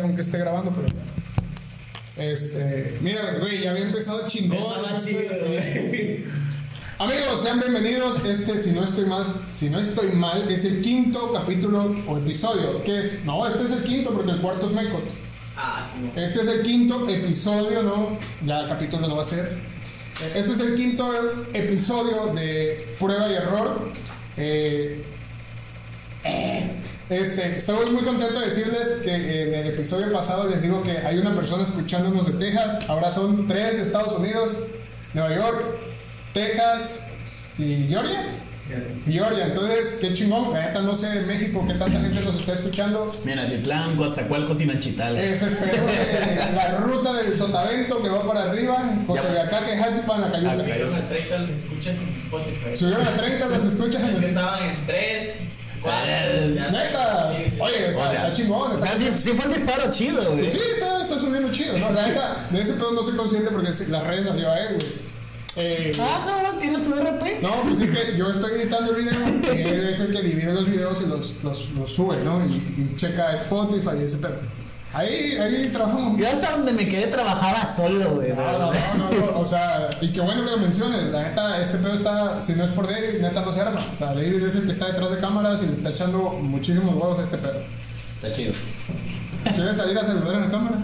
[0.00, 0.88] con que esté grabando, pero.
[2.16, 2.98] Este.
[3.00, 4.58] Mira, güey, ya había empezado chingón.
[4.58, 6.24] Estaba chido, güey.
[6.98, 8.24] Amigos, sean bienvenidos.
[8.24, 12.82] Este, si no estoy mal, si no estoy mal, es el quinto capítulo o episodio.
[12.84, 13.24] ¿Qué es?
[13.24, 15.04] No, este es el quinto porque el cuarto es Mecot.
[15.56, 16.10] Ah, sí.
[16.14, 16.22] no.
[16.22, 18.18] Este es el quinto episodio, ¿no?
[18.46, 19.58] Ya el capítulo no va a ser.
[20.34, 21.12] Este es el quinto
[21.52, 23.90] episodio de Prueba y Error.
[24.36, 25.02] Eh,
[27.12, 31.18] este, estoy muy contento de decirles que en el episodio pasado les digo que hay
[31.18, 32.88] una persona escuchándonos de Texas.
[32.88, 34.58] Ahora son tres de Estados Unidos,
[35.14, 35.64] Nueva York,
[36.32, 37.06] Texas
[37.58, 38.26] y Georgia.
[39.06, 40.52] Georgia, entonces, qué chingón.
[40.52, 43.14] La neta, no sé en México qué tanta gente nos está escuchando.
[43.24, 45.18] Mira, Titlán, Coatzacoalcos y Nachital.
[45.18, 49.76] Eso espero que la ruta del Sotavento que va para arriba, José de acá que
[49.76, 50.56] Jalpan a Cayuta.
[50.56, 52.76] Subieron a 30 los escuchan en Spotify.
[52.76, 55.40] Subieron a 30, los escuchas Es que estaban en 3,
[55.82, 56.70] 4.
[56.70, 57.28] Neta,
[57.60, 58.70] oye, o sea, está chingón.
[58.70, 60.50] O Está sea, sí, sí fue un disparo chido, güey.
[60.50, 61.76] Sí, está, está subiendo chido.
[61.78, 64.74] No, la neta, de ese pedo no soy consciente porque las redes las lleva él,
[64.76, 65.12] güey.
[65.56, 67.40] Eh, Ah, cabrón, tiene tu RP.
[67.42, 70.52] no, pues es que yo estoy editando el video y él es el que divide
[70.54, 72.42] los videos y los, los, los sube, ¿no?
[72.46, 74.36] Y, y checa Spotify y ese pedo.
[74.94, 76.18] Ahí, ahí trabajamos.
[76.18, 78.32] Yo hasta donde me quedé trabajaba solo, güey.
[78.34, 81.62] No, no, no, no, no, o sea, y qué bueno que lo menciones, la neta,
[81.62, 84.42] este pedo está, si no es por David, neta no se arma, o sea, David
[84.42, 87.38] es el que está detrás de cámaras y le está echando muchísimos huevos a este
[87.38, 87.62] pedo.
[88.14, 88.52] Está chido.
[89.54, 90.76] ¿Quieres salir a saludar en la cámara?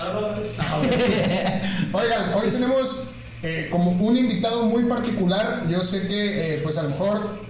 [1.92, 3.04] Oigan, hoy tenemos
[3.42, 7.40] eh, como un invitado muy particular, yo sé que eh, pues a lo mejor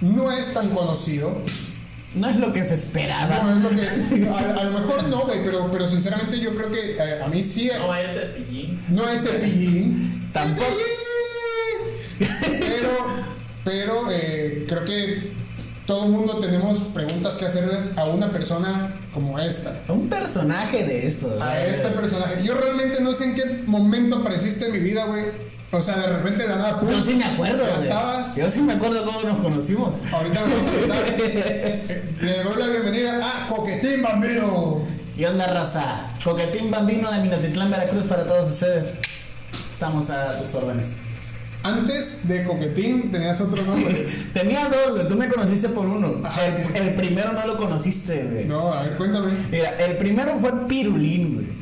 [0.00, 1.36] no es tan conocido,
[2.14, 3.42] No es lo que se esperaba.
[3.42, 6.70] no es lo que, a, a lo mejor no, güey, pero, pero sinceramente yo creo
[6.70, 7.78] que eh, a mí sí es.
[7.78, 8.80] No vaya a ser pillín.
[8.90, 10.28] No es cepillín.
[10.32, 10.70] Tampoco.
[12.18, 12.60] Cepillín.
[12.60, 12.90] Pero,
[13.64, 15.32] pero eh, creo que
[15.86, 19.80] todo el mundo tenemos preguntas que hacerle a una persona como esta.
[19.88, 21.38] Un personaje de esto.
[21.42, 22.44] A este personaje.
[22.44, 25.26] Yo realmente no sé en qué momento apareciste en mi vida, güey.
[25.74, 26.80] O sea, de repente de la nada.
[26.82, 28.36] Yo sí me acuerdo, Ya estabas.
[28.36, 29.96] Yo sí me acuerdo cómo nos conocimos.
[30.12, 30.98] Ahorita me a.
[31.18, 34.82] Eh, Le doy la bienvenida a Coquetín Bambino.
[35.16, 36.08] ¿Y onda, raza?
[36.22, 38.92] Coquetín Bambino de Minatitlán, Veracruz para todos ustedes.
[39.72, 40.96] Estamos a sus órdenes.
[41.62, 43.94] Antes de Coquetín tenías otro nombre.
[44.34, 45.08] Tenía dos.
[45.08, 46.20] Tú me conociste por uno.
[46.22, 46.62] Ajá, el, sí.
[46.74, 48.44] el primero no lo conociste, güey.
[48.44, 49.32] No, a ver, cuéntame.
[49.50, 51.61] Mira, el primero fue Pirulín, güey.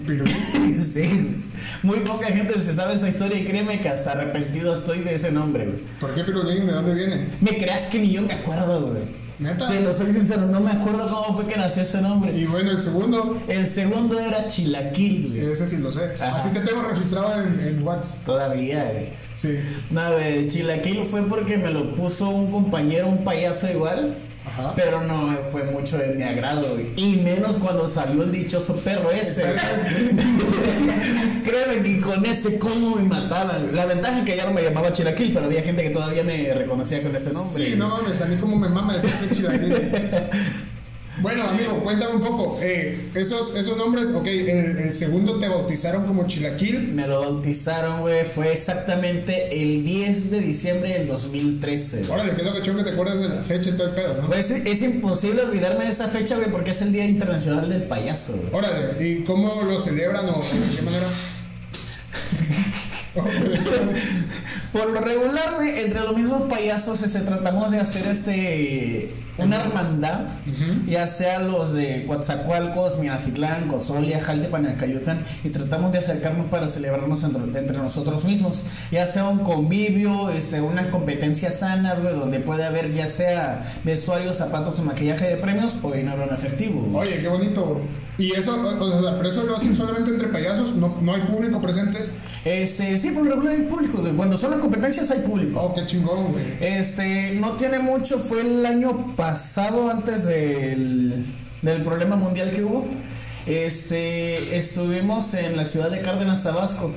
[0.00, 0.34] Pirulín.
[0.80, 1.36] Sí,
[1.82, 5.30] muy poca gente se sabe esa historia y créeme que hasta arrepentido estoy de ese
[5.30, 5.78] nombre, güey.
[6.00, 6.66] ¿Por qué Pirulín?
[6.66, 7.28] ¿De dónde viene?
[7.40, 9.02] Me creas que ni yo me acuerdo, güey.
[9.36, 9.68] Neta.
[9.68, 12.30] Te lo soy sincero, no me acuerdo cómo fue que nació ese nombre.
[12.32, 15.52] Y bueno, el segundo, El segundo era Chilaquil, sí, güey.
[15.52, 16.04] ese sí lo sé.
[16.20, 16.36] Ajá.
[16.36, 18.24] Así te tengo registrado en, en WhatsApp.
[18.24, 19.08] Todavía, güey.
[19.34, 19.58] Sí.
[19.90, 24.16] No, güey, Chilaquil fue porque me lo puso un compañero, un payaso igual.
[24.46, 24.72] Ajá.
[24.76, 26.78] Pero no fue mucho de mi agrado.
[26.96, 29.42] Y menos cuando salió el dichoso perro ese.
[31.44, 33.74] Créeme que con ese cómo me mataban.
[33.74, 36.52] La ventaja es que ya no me llamaba Chilaquil, pero había gente que todavía me
[36.52, 37.64] reconocía con ese nombre.
[37.64, 39.74] Sí, no mames, a mí como me mama decirte chilaquil.
[41.20, 42.58] Bueno, amigo, cuéntame un poco.
[42.60, 46.88] Eh, esos, esos nombres, ok, el, el segundo te bautizaron como chilaquil.
[46.92, 48.24] Me lo bautizaron, güey.
[48.24, 51.98] Fue exactamente el 10 de diciembre del 2013.
[51.98, 52.10] güey.
[52.10, 54.26] Órale, qué lo que que te acuerdas de la fecha y todo el pedo, ¿no?
[54.26, 57.84] Pues es, es imposible olvidarme de esa fecha, güey, porque es el Día Internacional del
[57.84, 58.48] Payaso, güey.
[58.52, 61.06] Órale, ¿y cómo lo celebran o de qué manera?
[64.74, 70.20] Por lo regular, entre los mismos payasos este, tratamos de hacer este una hermandad,
[70.86, 77.24] ya sea los de Coatzacoalcos, Minatitlán, Cozolia, Jaltepan, Acayucan, y tratamos de acercarnos para celebrarnos
[77.24, 82.64] entre, entre nosotros mismos, ya sea un convivio, este, unas competencias sanas, güey, donde puede
[82.64, 86.80] haber ya sea vestuario, zapatos o maquillaje de premios o dinero en efectivo.
[86.82, 87.08] güey.
[87.08, 87.80] Oye, qué bonito.
[88.16, 90.76] ¿Y eso, o sea, pero eso lo hacen solamente entre payasos?
[90.76, 91.98] ¿No, no hay público presente?
[92.44, 94.12] Este, sí, por lo regular hay público, güey.
[94.12, 95.60] cuando son las competencias hay público.
[95.60, 96.44] Oh, qué chingón, güey.
[96.60, 101.24] Este, no tiene mucho, fue el año pasado antes del,
[101.62, 102.86] del problema mundial que hubo.
[103.46, 106.92] Este, estuvimos en la ciudad de Cárdenas, Tabasco,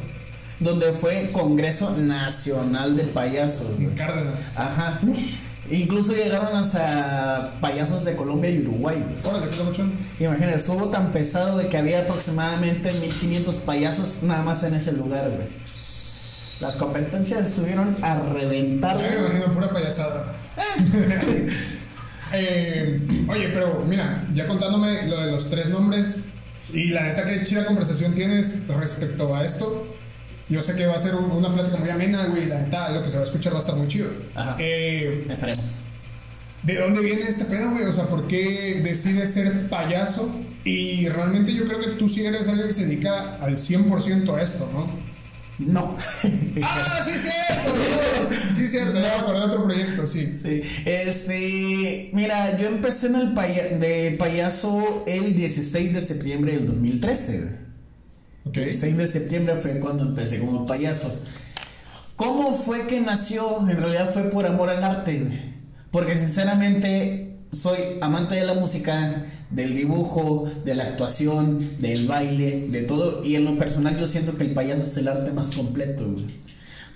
[0.62, 3.68] donde fue Congreso Nacional de Payasos.
[3.96, 4.54] Cárdenas.
[4.56, 5.02] Ajá.
[5.69, 9.04] Incluso llegaron hasta payasos de Colombia y Uruguay.
[10.22, 15.30] Imagina, estuvo tan pesado de que había aproximadamente 1500 payasos nada más en ese lugar,
[15.30, 15.48] güey.
[16.62, 18.98] Las competencias estuvieron a reventar.
[19.00, 20.33] Ya me imagino pura payasada.
[22.33, 23.00] Eh,
[23.30, 26.24] oye, pero mira, ya contándome lo de los tres nombres
[26.74, 29.88] y la neta que chida conversación tienes respecto a esto.
[30.50, 32.45] Yo sé que va a ser un- una plática muy amena, güey.
[32.48, 34.09] La neta, lo que se va a escuchar va a estar muy chido.
[34.36, 34.57] Ajá.
[34.59, 35.83] Eh, Esperemos.
[36.63, 37.86] ¿De dónde viene este pedo, güey?
[37.86, 40.30] O sea, ¿por qué decides ser payaso
[40.65, 44.42] Y realmente yo creo que tú sí eres alguien que se dedica al 100% a
[44.42, 44.89] esto, ¿no?
[45.59, 45.95] No.
[46.63, 47.74] ¡Ah, sí es cierto!
[47.75, 48.39] Dios!
[48.56, 50.31] Sí es cierto, ya me acordé otro proyecto, sí.
[50.31, 56.68] Sí, este, mira, yo empecé en el paya- de payaso el 16 de septiembre del
[56.68, 57.38] 2013.
[57.42, 57.54] güey.
[58.45, 58.57] Ok.
[58.57, 61.13] El 6 de septiembre fue cuando empecé como payaso.
[62.15, 63.59] ¿Cómo fue que nació?
[63.69, 65.54] En realidad fue por amor al arte.
[65.92, 72.82] Porque sinceramente soy amante de la música, del dibujo, de la actuación, del baile, de
[72.84, 73.24] todo.
[73.24, 76.26] Y en lo personal yo siento que el payaso es el arte más completo, güey.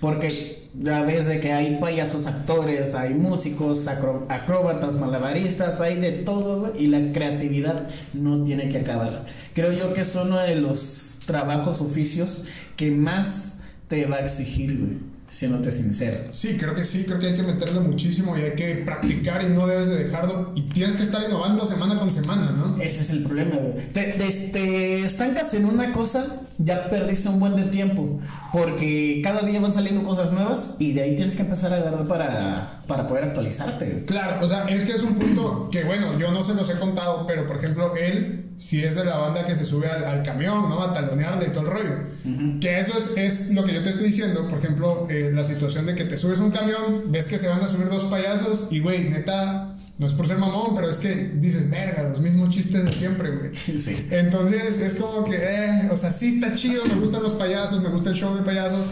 [0.00, 6.10] Porque ya ves de que hay payasos actores, hay músicos, acro- acróbatas, malabaristas, hay de
[6.10, 9.24] todo, güey, y la creatividad no tiene que acabar.
[9.54, 12.42] Creo yo que es uno de los trabajos, oficios
[12.76, 14.98] que más te va a exigir, güey,
[15.32, 16.18] siéndote sincero.
[16.30, 19.48] Sí, creo que sí, creo que hay que meterle muchísimo y hay que practicar y
[19.48, 20.52] no debes de dejarlo.
[20.54, 22.76] Y tienes que estar innovando semana con semana, ¿no?
[22.82, 23.88] Ese es el problema, güey.
[23.88, 28.20] Te, te- te estancas en una cosa, ya perdiste un buen de tiempo.
[28.52, 32.06] Porque cada día van saliendo cosas nuevas y de ahí tienes que empezar a agarrar
[32.06, 34.04] para, para poder actualizarte.
[34.06, 36.78] Claro, o sea, es que es un punto que, bueno, yo no se los he
[36.78, 40.22] contado, pero por ejemplo, él, si es de la banda que se sube al, al
[40.22, 40.82] camión, ¿no?
[40.82, 42.60] A talonearle y todo el rollo.
[42.60, 45.86] Que eso es, es lo que yo te estoy diciendo, por ejemplo, eh, la situación
[45.86, 48.68] de que te subes a un camión, ves que se van a subir dos payasos
[48.70, 52.50] y, güey, neta, no es por ser mamón, pero es que dices, verga, los mismos
[52.50, 53.50] chistes de siempre, güey.
[53.80, 54.06] Sí.
[54.10, 57.88] Entonces es como que, eh, o sea, sí está chido, me gustan los payasos, me
[57.88, 58.88] gusta el show de payasos,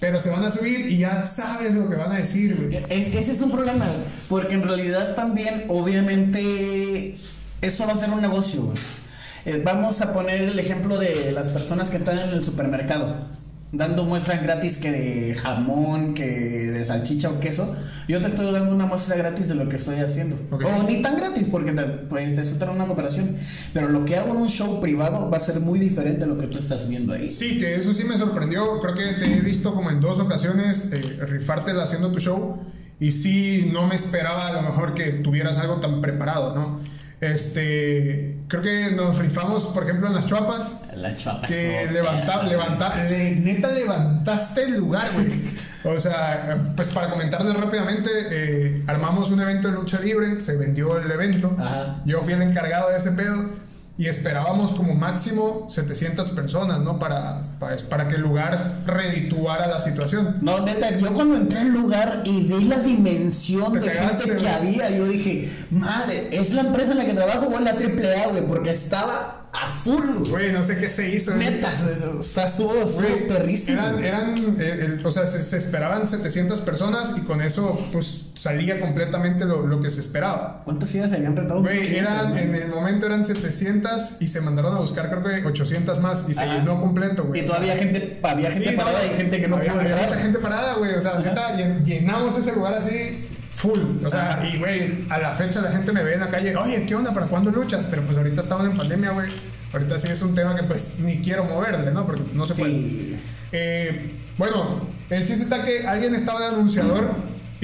[0.00, 2.76] pero se van a subir y ya sabes lo que van a decir, güey.
[2.90, 3.86] Es- ese es un problema,
[4.28, 7.16] porque en realidad también, obviamente,
[7.60, 8.62] eso va a ser un negocio.
[8.62, 8.76] güey.
[9.46, 13.14] Eh, vamos a poner el ejemplo de las personas que están en el supermercado,
[13.76, 17.74] dando muestras gratis que de jamón, que de salchicha o queso.
[18.08, 20.36] Yo te estoy dando una muestra gratis de lo que estoy haciendo.
[20.50, 20.64] Ok.
[20.64, 23.36] O ni tan gratis, porque te, pues, te resulta una cooperación.
[23.72, 26.38] Pero lo que hago en un show privado va a ser muy diferente a lo
[26.38, 27.28] que tú estás viendo ahí.
[27.28, 28.80] Sí, que eso sí me sorprendió.
[28.80, 32.58] Creo que te he visto como en dos ocasiones eh, rifártela haciendo tu show.
[33.00, 36.80] Y sí, no me esperaba a lo mejor que tuvieras algo tan preparado, ¿no?
[37.26, 40.82] Este, creo que nos rifamos, por ejemplo, en las chuapas.
[40.96, 41.46] La chapa.
[41.46, 45.28] Que levanta, levanta, le- neta levantaste el lugar, güey.
[45.86, 50.96] O sea, pues para comentarles rápidamente, eh, armamos un evento de lucha libre, se vendió
[50.98, 51.54] el evento.
[51.60, 52.00] Ajá.
[52.06, 53.50] Yo fui el encargado de ese pedo
[53.96, 56.98] y esperábamos como máximo 700 personas, ¿no?
[56.98, 60.38] Para, para, para que el lugar redituara la situación.
[60.40, 64.48] No, neta, yo cuando entré al lugar y vi la dimensión Te de gente que
[64.48, 68.28] había, yo dije, madre, ¿es la empresa en la que trabajo o es la AAA,
[68.28, 68.46] güey?
[68.46, 70.52] Porque estaba a full, güey.
[70.52, 71.34] No sé qué se hizo.
[71.36, 71.72] Neta,
[72.20, 73.78] está, estuvo, estuvo perrísimo.
[73.80, 78.26] Eran, eran eh, el- o sea, se, se esperaban 700 personas y con eso, pues
[78.34, 80.62] salía completamente lo, lo que se esperaba.
[80.64, 81.60] ¿Cuántas sillas se habían rentado?
[81.62, 86.00] Güey, eran, en el momento eran 700 y se mandaron a buscar, creo que 800
[86.00, 86.54] más y se Ajá.
[86.58, 87.40] llenó completo, güey.
[87.40, 89.70] Y O sea, todavía gente, había gente sí, parada no, y gente que no había,
[89.72, 90.10] pudo había entrar.
[90.10, 90.94] mucha gente parada, güey.
[90.94, 93.23] O sea, neta, llen- llenamos ese lugar así
[93.54, 94.04] full.
[94.04, 96.84] O sea, y güey, a la fecha la gente me ve en la calle, oye,
[96.86, 97.14] ¿qué onda?
[97.14, 97.86] ¿Para cuándo luchas?
[97.88, 99.28] Pero pues ahorita estamos en pandemia, güey.
[99.72, 102.04] Ahorita sí es un tema que pues ni quiero moverle, ¿no?
[102.04, 102.72] Porque no se puede.
[102.72, 103.16] Sí.
[103.52, 107.14] Eh, bueno, el chiste está que alguien estaba de anunciador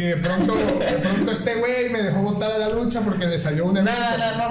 [0.01, 3.39] y de pronto, de pronto este güey me dejó botar a la lucha porque le
[3.39, 3.93] salió un evento.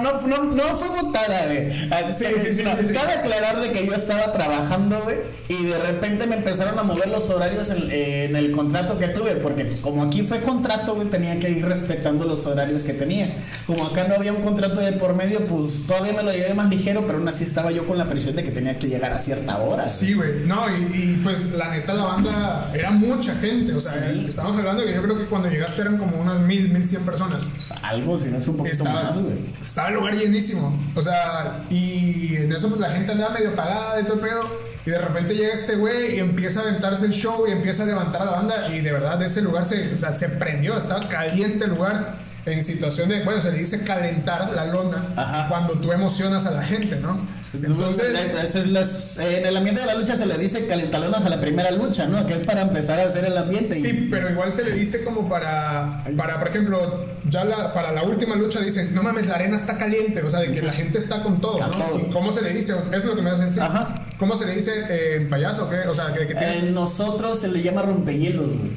[0.00, 1.90] no, no, no, fue botada, güey.
[1.90, 2.62] Ah, Sí, sí, sí.
[2.62, 5.16] Cabe aclarar de que yo estaba trabajando, güey,
[5.48, 9.36] y de repente me empezaron a mover los horarios en, en el contrato que tuve,
[9.36, 13.34] porque pues como aquí fue contrato, güey, tenía que ir respetando los horarios que tenía.
[13.66, 16.68] Como acá no había un contrato de por medio, pues todavía me lo llevé más
[16.68, 19.18] ligero, pero aún así estaba yo con la presión de que tenía que llegar a
[19.18, 19.88] cierta hora.
[19.88, 20.46] Sí, güey.
[20.46, 23.72] No, y, y, pues la neta la banda era mucha gente.
[23.72, 26.86] O sea, estamos hablando que yo creo que cuando llegaste eran como unas mil, mil
[26.86, 27.40] cien personas.
[27.82, 29.36] Algo, si no es un poquito Estaba, más, güey.
[29.62, 30.78] estaba el lugar llenísimo.
[30.94, 34.70] O sea, y en eso pues la gente andaba medio pagada y todo el pedo.
[34.86, 37.86] Y de repente llega este güey y empieza a aventarse el show y empieza a
[37.86, 38.68] levantar a la banda.
[38.74, 42.30] Y de verdad ese lugar se, o sea, se prendió, estaba caliente el lugar.
[42.46, 45.46] En situación de, bueno, se le dice calentar la lona Ajá.
[45.48, 47.20] cuando tú emocionas a la gente, ¿no?
[47.52, 51.70] Entonces, las- en el ambiente de la lucha se le dice calentalonas a la primera
[51.72, 52.24] lucha, ¿no?
[52.26, 53.78] Que es para empezar a hacer el ambiente.
[53.78, 57.92] y- Sí, pero igual se le dice como para, para por ejemplo, ya la, para
[57.92, 60.72] la última lucha dicen, no mames, la arena está caliente, o sea, de que la
[60.72, 61.68] gente está con todo, ¿no?
[61.70, 61.98] todo.
[62.08, 62.72] ¿Y ¿Cómo se le dice?
[62.72, 63.62] Eso es lo que me a decir.
[63.62, 63.94] Ajá.
[64.18, 65.68] ¿Cómo se le dice eh, payaso?
[65.70, 65.88] ¿qué?
[65.88, 66.62] O sea, que, que tienes...
[66.62, 68.70] En nosotros se le llama rompehielos, güey.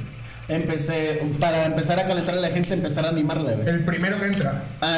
[0.50, 3.68] Empecé, para empezar a calentar a la gente, empezar a animarla, güey.
[3.70, 4.64] El primero que entra.
[4.82, 4.98] Ah,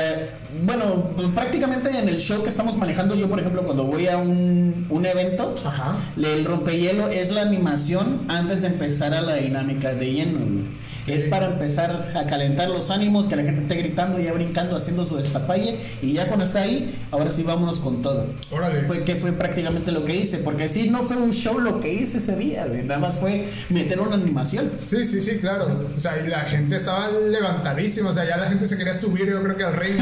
[0.63, 4.87] bueno, prácticamente en el show que estamos manejando, yo por ejemplo, cuando voy a un,
[4.89, 5.97] un evento, Ajá.
[6.17, 10.39] el rompehielo es la animación antes de empezar a la dinámica de lleno.
[10.39, 10.84] güey.
[11.07, 15.05] Es para empezar a calentar los ánimos, que la gente esté gritando, ya brincando, haciendo
[15.05, 15.77] su destapalle.
[16.01, 18.25] Y ya cuando está ahí, ahora sí vámonos con todo.
[18.51, 18.81] Órale.
[18.83, 21.93] Fue que fue prácticamente lo que hice, porque sí, no fue un show lo que
[21.93, 24.71] hice ese día, güey, nada más fue meter una animación.
[24.83, 25.89] Sí, sí, sí, claro.
[25.93, 28.09] O sea, y la gente estaba levantadísima.
[28.09, 29.95] O sea, ya la gente se quería subir, yo creo que al rey.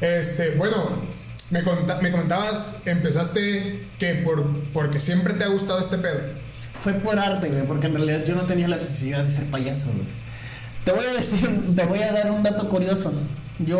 [0.00, 0.90] este, bueno,
[1.50, 6.20] me, conta- me contabas, empezaste que por, porque siempre te ha gustado este pedo.
[6.84, 9.90] Fue por arte, güey, porque en realidad yo no tenía la necesidad de ser payaso,
[9.92, 10.04] güey.
[10.84, 13.10] Te voy a decir, te voy a dar un dato curioso.
[13.58, 13.78] Yo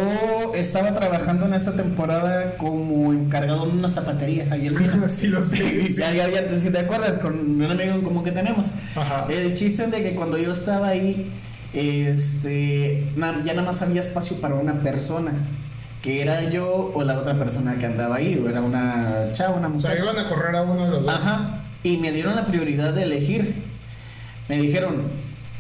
[0.55, 5.07] estaba trabajando en esta temporada como encargado en una zapatería Mina.
[5.13, 5.57] sí, lo sé.
[5.89, 5.97] sí.
[5.97, 8.69] Ya, ya, ya, si te acuerdas, con un amigo común que tenemos.
[8.97, 9.27] Ajá.
[9.29, 11.31] El chiste de que cuando yo estaba ahí,
[11.75, 15.33] este, na- ya nada más había espacio para una persona.
[16.03, 19.69] Que era yo o la otra persona que andaba ahí, o era una chava, una
[19.69, 20.13] O sea, muchacha.
[20.13, 21.15] iban a correr a uno de los dos.
[21.15, 21.61] Ajá.
[21.85, 23.55] Y me dieron la prioridad de elegir.
[24.49, 25.03] Me dijeron,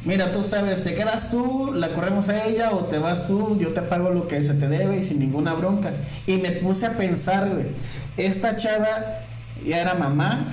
[0.04, 3.68] mira, tú sabes, te quedas tú, la corremos a ella o te vas tú, yo
[3.68, 5.92] te pago lo que se te debe y sin ninguna bronca.
[6.26, 7.48] Y me puse a pensar,
[8.16, 9.20] esta chava
[9.64, 10.48] ya era mamá,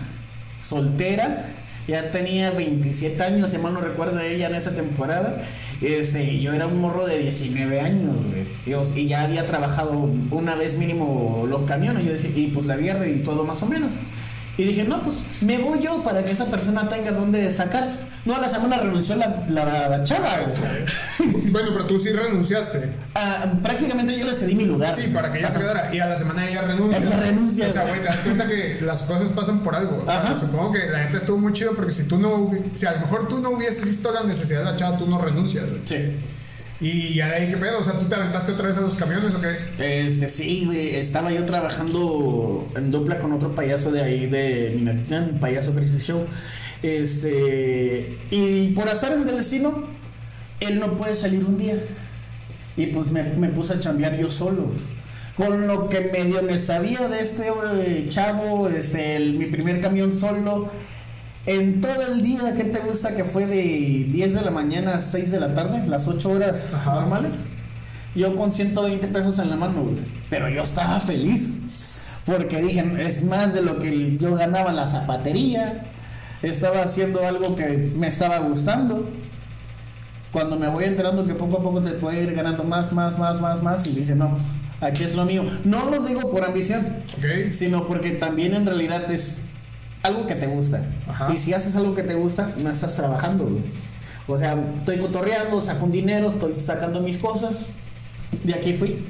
[0.64, 1.46] soltera,
[1.88, 5.42] ya tenía 27 años, si mal no recuerdo ella en esa temporada.
[5.82, 8.46] Este, yo era un morro de 19 años, güey.
[8.66, 12.06] Y, ya había trabajado una vez mínimo los camiones.
[12.06, 13.90] Yo dije, y pues la había y todo más o menos.
[14.58, 18.12] Y dije, no, pues me voy yo para que esa persona tenga dónde sacar.
[18.24, 20.30] No, a la semana renunció la, la, la chava.
[21.52, 22.94] Bueno, pero tú sí renunciaste.
[23.16, 24.94] Ah, prácticamente yo le cedí mi lugar.
[24.94, 25.94] Sí, para que ella se quedara.
[25.94, 27.04] Y a la semana ella renuncia.
[27.04, 27.68] Ella renuncia.
[27.68, 30.06] O sea, güey, te das cuenta que las cosas pasan por algo.
[30.08, 30.36] Ajá.
[30.36, 33.28] supongo que la gente estuvo muy chido porque si tú no, si a lo mejor
[33.28, 35.66] tú no hubieses visto la necesidad de la chava, tú no renuncias.
[35.86, 36.18] Sí.
[36.82, 37.80] Y ahí, ¿qué pedo?
[37.80, 40.08] O sea, ¿tú te aventaste otra vez a los camiones o qué?
[40.08, 45.40] Este, sí, estaba yo trabajando en dupla con otro payaso de ahí de Minatitlán, un
[45.40, 46.26] payaso Crazy Show.
[46.82, 49.84] Este, y por azar del destino,
[50.60, 51.76] él no puede salir un día.
[52.76, 54.72] Y pues me, me puse a chambear yo solo.
[55.38, 60.72] Con lo que medio me sabía de este eh, chavo, este, mi primer camión solo.
[61.46, 65.00] En todo el día, ¿qué te gusta que fue de 10 de la mañana a
[65.00, 65.88] 6 de la tarde?
[65.88, 66.96] Las 8 horas Ajá.
[66.96, 67.48] normales.
[68.14, 69.96] Yo con 120 pesos en la mano, güey.
[70.30, 72.22] Pero yo estaba feliz.
[72.26, 75.84] Porque dije, es más de lo que yo ganaba en la zapatería.
[76.44, 79.10] Estaba haciendo algo que me estaba gustando.
[80.32, 83.42] Cuando me voy enterando que poco a poco se puede ir ganando más, más, más,
[83.42, 83.88] más, más.
[83.88, 84.44] Y dije, no, pues
[84.80, 85.44] aquí es lo mío.
[85.64, 86.86] No lo digo por ambición,
[87.50, 89.44] sino porque también en realidad es
[90.04, 90.82] algo que te gusta.
[91.08, 91.32] Ajá.
[91.34, 93.64] Y si haces algo que te gusta, no estás trabajando, güey.
[94.28, 97.66] O sea, estoy cotorreando, saco un dinero, estoy sacando mis cosas.
[98.44, 99.04] De aquí fui.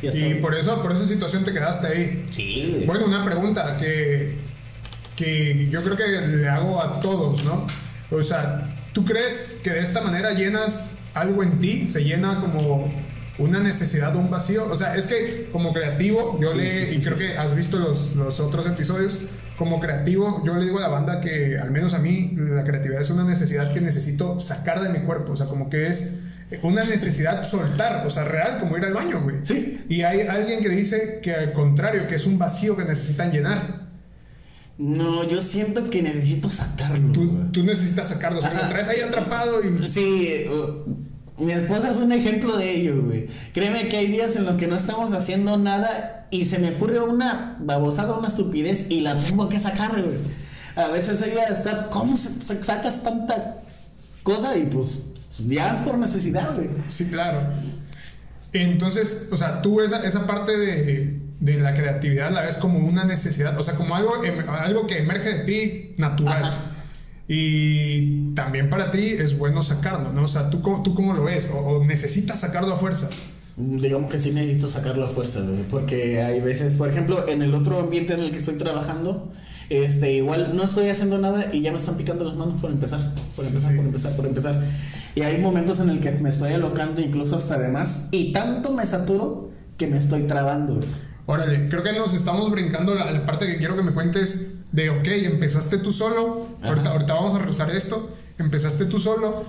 [0.00, 0.34] Y estoy.
[0.34, 2.26] por eso, por esa situación te quedaste ahí.
[2.30, 4.36] Sí, Bueno, una pregunta que,
[5.16, 7.66] que yo creo que le hago a todos, ¿no?
[8.10, 11.86] O sea, ¿tú crees que de esta manera llenas algo en ti?
[11.88, 12.90] ¿Se llena como
[13.36, 14.66] una necesidad un vacío?
[14.70, 17.54] O sea, es que como creativo, yo Sí, le, sí, sí, y creo que has
[17.54, 19.18] visto los, los otros episodios,
[19.56, 23.00] como creativo, yo le digo a la banda que al menos a mí la creatividad
[23.00, 26.20] es una necesidad que necesito sacar de mi cuerpo, o sea, como que es
[26.62, 29.36] una necesidad soltar, o sea, real, como ir al baño, güey.
[29.42, 29.84] Sí.
[29.88, 33.84] Y hay alguien que dice que al contrario, que es un vacío que necesitan llenar.
[34.76, 37.12] No, yo siento que necesito sacarlo.
[37.12, 37.52] Tú, güey.
[37.52, 39.86] tú necesitas sacarlo, o sea, lo traes ahí atrapado y...
[39.86, 43.28] Sí, uh, mi esposa es un ejemplo de ello, güey.
[43.52, 47.00] Créeme que hay días en los que no estamos haciendo nada y se me ocurre
[47.00, 50.16] una babosada, una estupidez y la tengo que sacar, güey.
[50.76, 53.58] A veces ella está, ¿cómo sacas tanta
[54.22, 54.56] cosa?
[54.56, 54.98] Y pues
[55.46, 56.68] ya es por necesidad, güey.
[56.88, 57.38] Sí, claro.
[58.52, 63.04] Entonces, o sea, tú esa, esa parte de, de la creatividad la ves como una
[63.04, 66.44] necesidad, o sea, como algo, em- algo que emerge de ti natural.
[66.44, 66.54] Ajá.
[67.28, 70.24] Y también para ti es bueno sacarlo, ¿no?
[70.24, 71.50] O sea, ¿tú, cómo- tú cómo lo ves?
[71.52, 73.08] O, o necesitas sacarlo a fuerza?
[73.56, 77.54] Digamos que sí necesito sacarlo a fuerza, güey, porque hay veces, por ejemplo, en el
[77.54, 79.30] otro ambiente en el que estoy trabajando,
[79.70, 83.14] este, igual no estoy haciendo nada y ya me están picando las manos por empezar,
[83.36, 83.76] por empezar, sí.
[83.76, 84.60] por empezar, por empezar.
[85.14, 88.72] Y hay momentos en el que me estoy alocando incluso hasta de más y tanto
[88.72, 90.80] me saturo que me estoy trabando.
[91.26, 94.90] Órale, creo que nos estamos brincando la, la parte que quiero que me cuentes de,
[94.90, 99.44] ok, empezaste tú solo, ahorita, ahorita vamos a revisar esto, empezaste tú solo,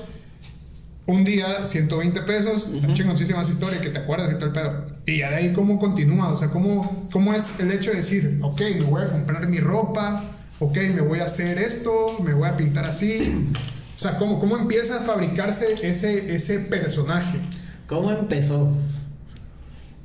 [1.08, 4.86] un día, 120 pesos, están chingoncísimas historias que te acuerdas y todo el pedo.
[5.08, 8.38] Y ya de ahí cómo continúa, o sea, cómo, cómo es el hecho de decir,
[8.44, 10.24] ok, me voy a comprar mi ropa,
[10.60, 13.50] ok, me voy a hacer esto, me voy a pintar así.
[13.96, 17.40] O sea, ¿cómo, cómo empieza a fabricarse ese, ese personaje?
[17.88, 18.72] ¿Cómo empezó?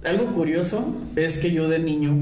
[0.02, 2.16] Algo curioso es que yo de niño,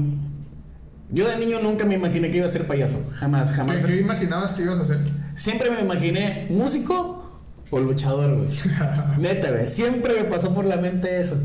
[1.11, 3.77] yo de niño nunca me imaginé que iba a ser payaso, jamás, jamás.
[3.77, 4.99] ¿Qué, qué imaginabas que ibas a hacer?
[5.35, 8.49] Siempre me imaginé músico o luchador, güey.
[9.19, 9.67] Neta, güey.
[9.67, 11.37] Siempre me pasó por la mente eso.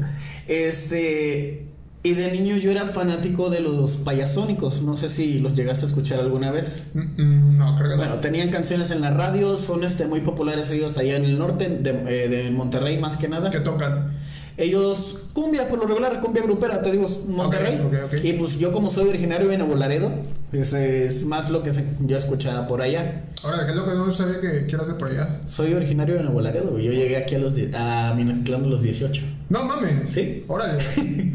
[0.47, 1.68] Este.
[2.02, 4.83] Y de niño yo era fanático de los payasónicos.
[4.83, 6.90] No sé si los llegaste a escuchar alguna vez.
[6.94, 8.21] No, creo que Bueno, no.
[8.21, 11.90] tenían canciones en la radio, son este, muy populares ellos allá en el norte, de,
[11.90, 13.50] eh, de Monterrey más que nada.
[13.50, 14.18] ¿Qué tocan?
[14.56, 17.80] Ellos, cumbia por lo regular, cumbia grupera, te digo, Monterrey.
[18.23, 20.12] Y pues yo como soy originario de Nuevo Laredo,
[20.52, 23.25] ese es más lo que se- yo escuchaba por allá.
[23.42, 25.40] Ahora, ¿qué es lo que no sabía que quieras hacer por allá?
[25.46, 29.23] Soy originario de Nuevo Laredo, yo llegué aquí a los a Minatitlán a los 18.
[29.49, 30.08] No mames.
[30.08, 30.44] Sí.
[30.46, 30.78] Órale.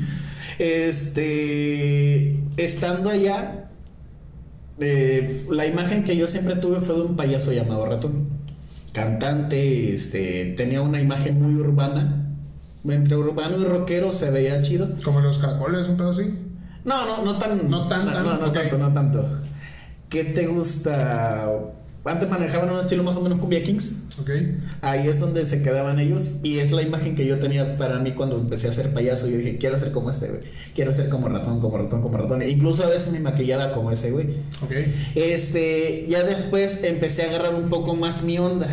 [0.62, 3.70] Este, estando allá,
[4.80, 8.28] eh, la imagen que yo siempre tuve fue de un payaso llamado Ratón.
[8.92, 12.29] Cantante, este, tenía una imagen muy urbana.
[12.88, 14.90] Entre urbano y rockero se veía chido.
[15.04, 16.34] Como los caracoles, un pedo así.
[16.86, 17.70] No, no, no tan.
[17.70, 19.30] No tan, no, tan, no, tanto, no tanto.
[20.10, 21.52] ¿Qué te gusta?
[22.06, 24.06] Antes manejaban un estilo más o menos cumbia kings.
[24.20, 24.32] Ok.
[24.82, 28.14] Ahí es donde se quedaban ellos y es la imagen que yo tenía para mí
[28.14, 29.28] cuando empecé a ser payaso.
[29.28, 30.42] Yo dije, quiero ser como este, güey.
[30.74, 32.42] Quiero ser como ratón, como ratón, como ratón.
[32.42, 34.28] E incluso a veces me maquillaba como ese, güey.
[34.64, 34.72] Ok.
[35.14, 38.68] Este, ya después empecé a agarrar un poco más mi onda.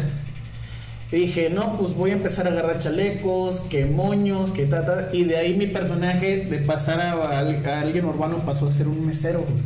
[1.12, 5.08] Y dije, no, pues voy a empezar a agarrar chalecos, que moños, que ta, ta.
[5.12, 8.88] Y de ahí mi personaje, de pasar a, al- a alguien urbano, pasó a ser
[8.88, 9.62] un mesero, güey.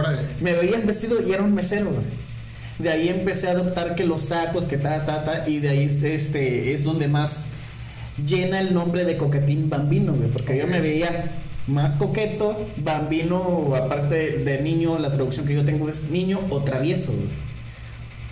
[0.00, 0.22] Órale.
[0.40, 2.04] Me veían vestido y era un mesero, güey.
[2.78, 5.48] De ahí empecé a adoptar que los sacos, que ta, ta, ta.
[5.48, 7.48] Y de ahí este, es donde más
[8.24, 10.28] llena el nombre de Coquetín Bambino, güey.
[10.30, 11.32] Porque yo me veía
[11.66, 17.12] más coqueto, bambino, aparte de niño, la traducción que yo tengo es niño o travieso,
[17.12, 17.47] güey.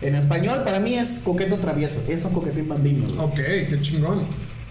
[0.02, 2.02] En español, para mí es coqueto travieso.
[2.08, 3.18] Eso es Coquetín Bambino, güey.
[3.18, 3.36] Ok,
[3.68, 4.20] qué chingón.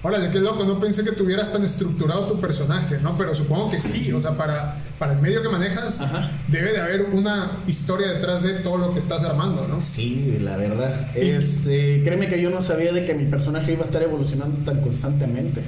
[0.03, 3.17] Órale, qué loco, no pensé que tuvieras tan estructurado tu personaje, ¿no?
[3.17, 6.29] Pero supongo que sí, o sea, para, para el medio que manejas, Ajá.
[6.48, 9.82] debe de haber una historia detrás de todo lo que estás armando, ¿no?
[9.82, 11.08] Sí, la verdad.
[11.15, 14.79] Este, créeme que yo no sabía de que mi personaje iba a estar evolucionando tan
[14.82, 15.63] constantemente.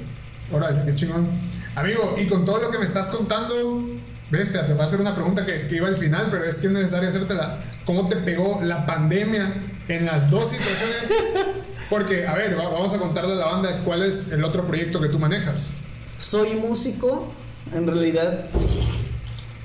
[0.52, 1.26] Órale, qué chingón.
[1.74, 3.82] Amigo, y con todo lo que me estás contando,
[4.30, 6.66] bestia, te voy a hacer una pregunta que, que iba al final, pero es que
[6.68, 7.58] es necesario hacértela.
[7.84, 9.52] ¿Cómo te pegó la pandemia
[9.88, 11.12] en las dos situaciones?
[11.90, 15.00] Porque, a ver, va- vamos a contarle a la banda cuál es el otro proyecto
[15.00, 15.72] que tú manejas.
[16.18, 17.32] Soy músico,
[17.74, 18.44] en realidad.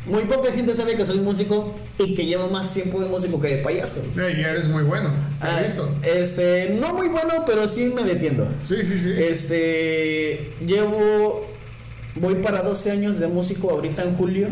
[0.06, 3.56] Muy poca gente sabe que soy músico y que llevo más tiempo de músico que
[3.56, 4.04] de payaso.
[4.16, 5.10] Y eres muy bueno,
[5.40, 5.90] ¿has Ah, visto?
[6.04, 8.48] Este, no muy bueno, pero sí me defiendo.
[8.62, 9.14] Sí, sí, sí.
[9.18, 11.46] Este, llevo,
[12.16, 14.48] voy para 12 años de músico ahorita en julio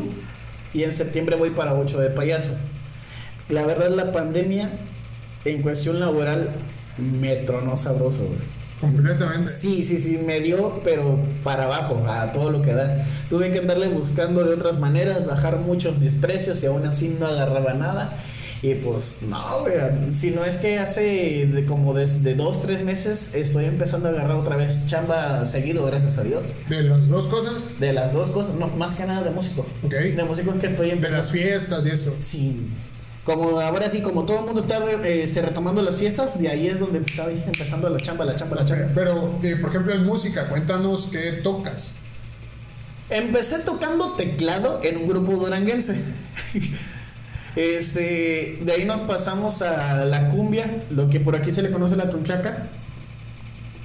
[0.74, 2.58] y en septiembre voy para 8 de payaso.
[3.50, 4.70] La verdad, la pandemia
[5.46, 6.50] en cuestión laboral
[6.98, 8.26] me tronó sabroso.
[8.26, 8.40] güey.
[8.80, 9.52] Completamente.
[9.52, 13.06] Sí, sí, sí, me dio, pero para abajo, a todo lo que da.
[13.30, 17.28] Tuve que andarle buscando de otras maneras, bajar muchos mis precios y aún así no
[17.28, 18.18] agarraba nada.
[18.64, 19.74] Y pues, no, güey,
[20.14, 24.38] si no es que hace de como desde dos, tres meses estoy empezando a agarrar
[24.38, 26.46] otra vez chamba seguido, gracias a Dios.
[26.70, 29.66] De las dos cosas, De las dos cosas, no, más que nada de músico.
[29.84, 29.92] ok.
[29.92, 31.18] De músico que estoy De empezando.
[31.18, 32.16] las fiestas y eso.
[32.20, 32.68] Sí.
[33.24, 36.68] Como ahora sí, como todo el mundo está eh, este, retomando las fiestas, de ahí
[36.68, 38.88] es donde está empezando la chamba, la chamba, la chamba.
[38.94, 41.96] Pero, eh, por ejemplo, en música, cuéntanos qué tocas.
[43.10, 46.02] Empecé tocando teclado en un grupo duranguense.
[47.56, 51.96] Este, de ahí nos pasamos a la cumbia, lo que por aquí se le conoce
[51.96, 52.68] la chunchaca.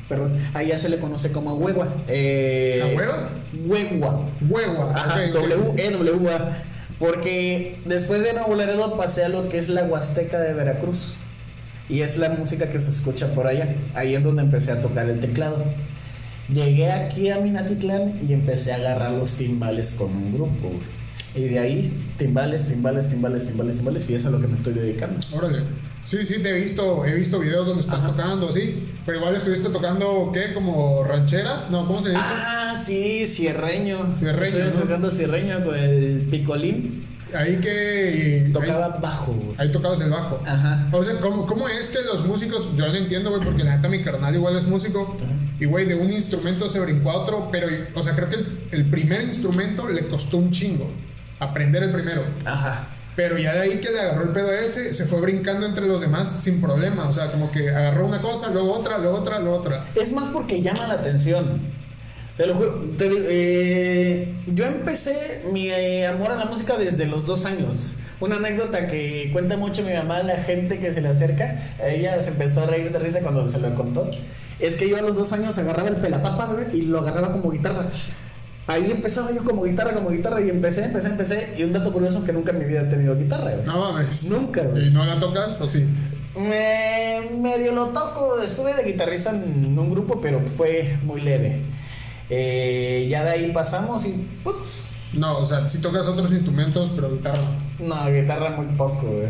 [0.08, 1.88] Perdón, allá se le conoce como huegua.
[2.06, 3.30] Eh, ¿A hueva?
[3.64, 4.24] Huegua.
[4.48, 4.92] Huegua.
[4.94, 5.20] Ajá.
[5.26, 6.62] W-E-W-A.
[7.00, 11.14] Porque después de Nuevo Laredo pasé a lo que es la Huasteca de Veracruz.
[11.88, 13.74] Y es la música que se escucha por allá.
[13.94, 15.64] Ahí es donde empecé a tocar el teclado.
[16.52, 20.70] Llegué aquí a Minatitlán y empecé a agarrar los timbales con un grupo.
[21.36, 24.10] Y de ahí, timbales, timbales, timbales, timbales, timbales.
[24.10, 25.18] Y eso es a lo que me estoy dedicando.
[25.34, 25.62] Órale.
[26.04, 28.12] Sí, sí, te he visto, he visto videos donde estás Ajá.
[28.12, 28.88] tocando, sí.
[29.04, 30.54] Pero igual estuviste tocando, ¿qué?
[30.54, 31.86] Como rancheras, ¿no?
[31.86, 32.20] ¿Cómo se dice?
[32.24, 34.14] Ah, sí, cierreño.
[34.14, 34.80] Cierreño, Estoy ¿no?
[34.82, 37.04] tocando cierreño con el picolín.
[37.34, 38.50] Ahí que.
[38.52, 39.32] Tocaba Ahí, bajo.
[39.32, 39.56] güey.
[39.58, 40.40] ahí tocabas el bajo.
[40.46, 40.86] Ajá.
[40.92, 43.88] O sea, ¿cómo, ¿cómo es que los músicos, yo no entiendo, güey, porque la neta
[43.88, 45.16] mi carnal igual es músico,
[45.58, 48.58] y güey, de un instrumento se brincó a otro, pero, o sea, creo que el,
[48.70, 50.88] el primer instrumento le costó un chingo,
[51.38, 52.24] aprender el primero.
[52.44, 52.88] Ajá.
[53.16, 56.02] Pero ya de ahí que le agarró el pedo ese, se fue brincando entre los
[56.02, 57.08] demás sin problema.
[57.08, 59.86] O sea, como que agarró una cosa, luego otra, luego otra, luego otra.
[59.94, 61.60] Es más porque llama la atención.
[62.36, 62.84] Te lo juro.
[62.98, 67.94] Te digo, eh, yo empecé mi eh, amor a la música desde los dos años.
[68.20, 71.58] Una anécdota que cuenta mucho mi mamá a la gente que se le acerca.
[71.82, 74.10] Ella se empezó a reír de risa cuando se lo contó.
[74.58, 77.50] Es que yo a los dos años agarraba el pelapapas güey, y lo agarraba como
[77.50, 77.86] guitarra.
[78.68, 81.54] Ahí empezaba yo como guitarra, como guitarra y empecé, empecé, empecé.
[81.56, 83.52] Y un dato curioso que nunca en mi vida he tenido guitarra.
[83.52, 83.64] güey.
[83.64, 84.24] No mames.
[84.28, 84.88] Nunca, güey.
[84.88, 85.86] ¿Y no la tocas o sí?
[86.36, 91.62] Me medio lo toco, estuve de guitarrista en un grupo, pero fue muy leve.
[92.28, 94.10] Eh, ya de ahí pasamos y
[94.42, 97.40] putz, No, o sea, si tocas otros instrumentos, pero guitarra
[97.78, 97.86] no.
[98.04, 99.28] no, guitarra muy poco, güey.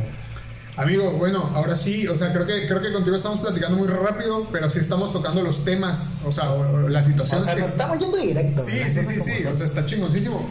[0.77, 4.47] Amigo, bueno, ahora sí, o sea, creo que, creo que contigo estamos platicando muy rápido,
[4.53, 7.63] pero sí estamos tocando los temas, o sea, o- o las O situaciones sea, que...
[7.63, 8.63] nos estamos yendo directo.
[8.63, 10.47] Sí, sí, sí, sí, o sea, está chingoncísimo.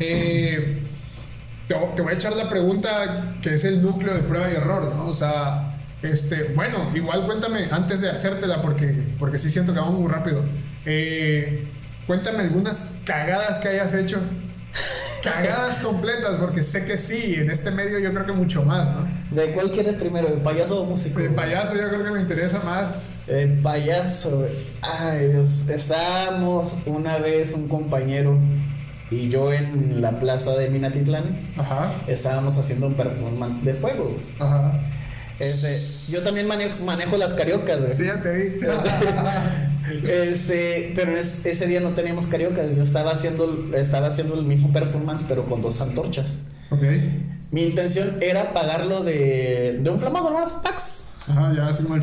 [0.00, 0.78] Eh,
[1.68, 4.94] te, te voy a echar la pregunta que es el núcleo de prueba y error,
[4.94, 5.08] ¿no?
[5.08, 10.00] O sea, este, bueno, igual cuéntame antes de hacértela, porque, porque sí siento que vamos
[10.00, 10.42] muy rápido.
[10.86, 11.66] Eh,
[12.06, 14.20] cuéntame algunas cagadas que hayas hecho.
[15.22, 19.06] Cagadas completas, porque sé que sí, en este medio yo creo que mucho más, ¿no?
[19.36, 20.28] ¿De cuál quieres primero?
[20.28, 21.20] ¿De payaso o músico?
[21.20, 23.10] De payaso yo creo que me interesa más.
[23.26, 24.46] El payaso.
[24.82, 25.68] Ay, Dios.
[25.68, 28.38] Estábamos una vez un compañero
[29.10, 31.24] y yo en la plaza de Minatitlán.
[31.56, 34.16] Ajá, Estábamos haciendo un performance de fuego.
[34.38, 34.80] ajá.
[35.38, 35.76] Este,
[36.12, 37.92] yo también manejo, manejo las cariocas, güey.
[37.92, 38.60] Sí, ya te vi.
[40.10, 42.74] Este, pero es- ese día no teníamos cariocas.
[42.74, 46.40] Yo estaba haciendo, estaba haciendo el mismo performance, pero con dos antorchas.
[46.70, 46.82] Ok.
[47.50, 51.08] Mi intención era pagarlo de, de un flamazo nomás, fax.
[51.28, 51.96] Ajá, ya así como...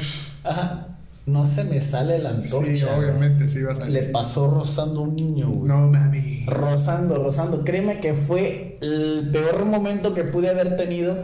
[0.43, 0.87] Ajá.
[1.25, 2.73] No se me sale la antorcha.
[2.75, 4.11] Sí, obviamente, sí va a Le salir.
[4.11, 5.67] pasó rozando a un niño, güey.
[5.69, 6.45] No mami.
[6.47, 7.63] Rozando, rozando.
[7.63, 11.15] Créeme que fue el peor momento que pude haber tenido.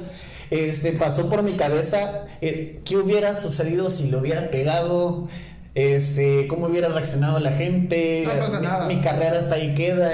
[0.52, 5.28] Este, pasó por mi cabeza eh, qué hubiera sucedido si lo hubiera pegado.
[5.76, 8.24] Este, cómo hubiera reaccionado la gente.
[8.26, 8.88] No pasa nada.
[8.88, 10.14] mi carrera hasta ahí queda.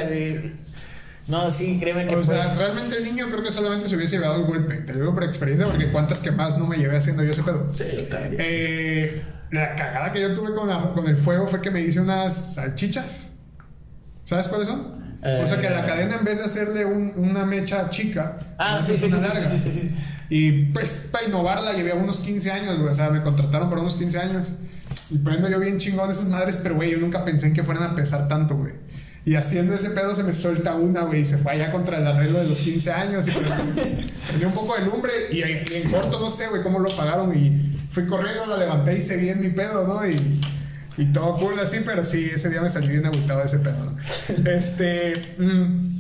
[1.28, 2.36] No, sí, créeme que O fue.
[2.36, 4.76] sea, realmente el niño creo que solamente se hubiese llevado el golpe.
[4.78, 7.42] Te lo digo por experiencia, porque cuántas que más no me llevé haciendo yo ese
[7.44, 7.72] pedo.
[7.76, 8.36] Sí, yo también.
[8.40, 12.00] Eh, la cagada que yo tuve con, la- con el fuego fue que me hice
[12.00, 13.38] unas salchichas.
[14.24, 15.04] ¿Sabes cuáles son?
[15.24, 18.38] Eh, o sea que a la cadena en vez de hacerle un- una mecha chica,
[18.60, 19.42] Ah, sí, sí, sí, una larga.
[20.30, 22.90] Y pues para innovarla llevé unos 15 años, güey.
[22.90, 24.56] O sea, me contrataron por unos 15 años.
[25.10, 27.84] Y prendo yo bien chingón esas madres, pero güey, yo nunca pensé en que fueran
[27.84, 28.74] a pesar tanto, güey.
[29.26, 32.06] Y haciendo ese pedo se me suelta una, güey, y se fue allá contra el
[32.06, 33.28] arreglo de los 15 años.
[33.28, 33.52] Y pues,
[34.32, 36.96] tenía un poco de lumbre y, en- y en corto no sé, güey, cómo lo
[36.96, 37.36] pagaron.
[37.36, 40.08] Y fui corriendo, la levanté y seguí en mi pedo, ¿no?
[40.08, 40.40] Y,
[40.98, 43.78] y todo cool así, pero sí, ese día me salí bien agüitado de ese pedo,
[43.84, 44.50] ¿no?
[44.52, 45.14] Este.
[45.40, 45.96] mm,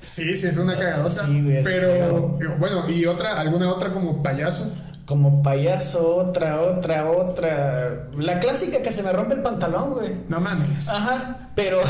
[0.00, 1.26] sí, sí, es una cagadota.
[1.26, 4.72] Sí, güey, pero, bueno, y otra, alguna otra como payaso.
[5.10, 8.06] Como payaso, otra, otra, otra.
[8.16, 10.12] La clásica que se me rompe el pantalón, güey.
[10.28, 10.88] No mames.
[10.88, 11.80] Ajá, pero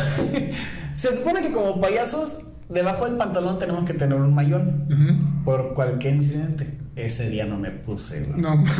[0.97, 5.43] se supone que como payasos, debajo del pantalón tenemos que tener un mayón.
[5.45, 6.79] Por cualquier incidente.
[6.97, 8.41] Ese día no me puse, güey.
[8.41, 8.65] No.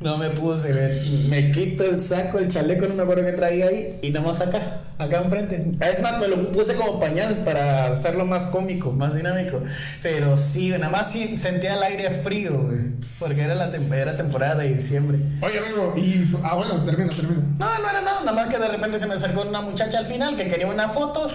[0.00, 1.28] No me puse, güey.
[1.28, 3.98] Me quito el saco, el chaleco, no me acuerdo qué traía ahí.
[4.00, 5.72] Y nomás acá, acá enfrente.
[5.80, 9.62] Es más, me lo puse como pañal para hacerlo más cómico, más dinámico.
[10.02, 12.78] Pero sí, nada más sí sentía el aire frío, güey.
[13.20, 15.18] Porque era la tem- era temporada de diciembre.
[15.40, 16.30] Oye, amigo, y.
[16.42, 17.42] Ah, bueno, termina, termina.
[17.58, 20.06] No, no era nada, nada más que de repente se me acercó una muchacha al
[20.06, 21.30] final que quería una foto.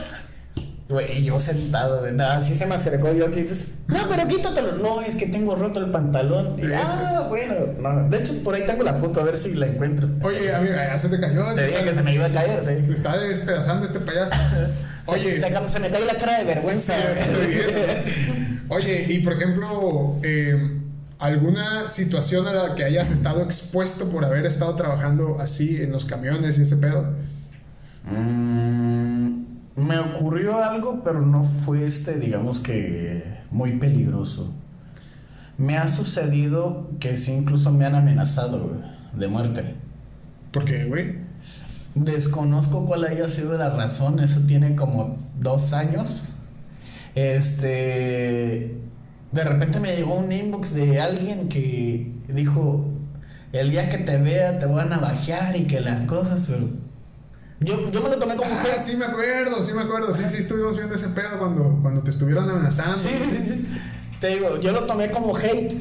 [0.93, 3.39] Güey, y yo sentado, de nada, así se me acercó yo aquí.
[3.39, 4.73] Entonces, no, pero quítatelo.
[4.73, 6.56] No, es que tengo roto el pantalón.
[6.60, 7.56] Y, ah, bueno.
[7.79, 10.08] No, de hecho, por ahí tengo la foto, a ver si la encuentro.
[10.21, 11.51] Oye, amigo, ya se te cayó.
[11.56, 12.63] Te dije que se me iba a caer.
[12.63, 14.36] te Se está despedazando este payaso.
[15.08, 16.93] Oye, se, se me cae la cara de vergüenza.
[18.69, 20.79] Oye, y por ejemplo, eh,
[21.17, 26.06] ¿alguna situación a la que hayas estado expuesto por haber estado trabajando así en los
[26.06, 27.15] camiones y ese pedo?
[28.06, 29.03] Mm,
[29.75, 34.53] me ocurrió algo, pero no fue este, digamos que muy peligroso.
[35.57, 38.79] Me ha sucedido que sí, incluso me han amenazado güey,
[39.13, 39.75] de muerte.
[40.51, 41.17] ¿Por qué, güey?
[41.95, 46.36] Desconozco cuál haya sido la razón, eso tiene como dos años.
[47.15, 48.77] Este.
[49.31, 52.88] De repente me llegó un inbox de alguien que dijo:
[53.51, 56.67] El día que te vea te voy a navajear y que las cosas, pero.
[57.63, 58.80] Yo, yo me lo tomé como Ah, que.
[58.80, 60.12] sí me acuerdo, sí me acuerdo.
[60.13, 62.99] Sí, sí, estuvimos viendo ese pedo cuando, cuando te estuvieron amenazando.
[62.99, 63.67] Sí, sí, sí, sí.
[64.19, 65.73] Te digo, yo lo tomé como hate.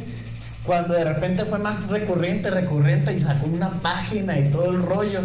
[0.64, 5.20] Cuando de repente fue más recurrente, recurrente y sacó una página y todo el rollo.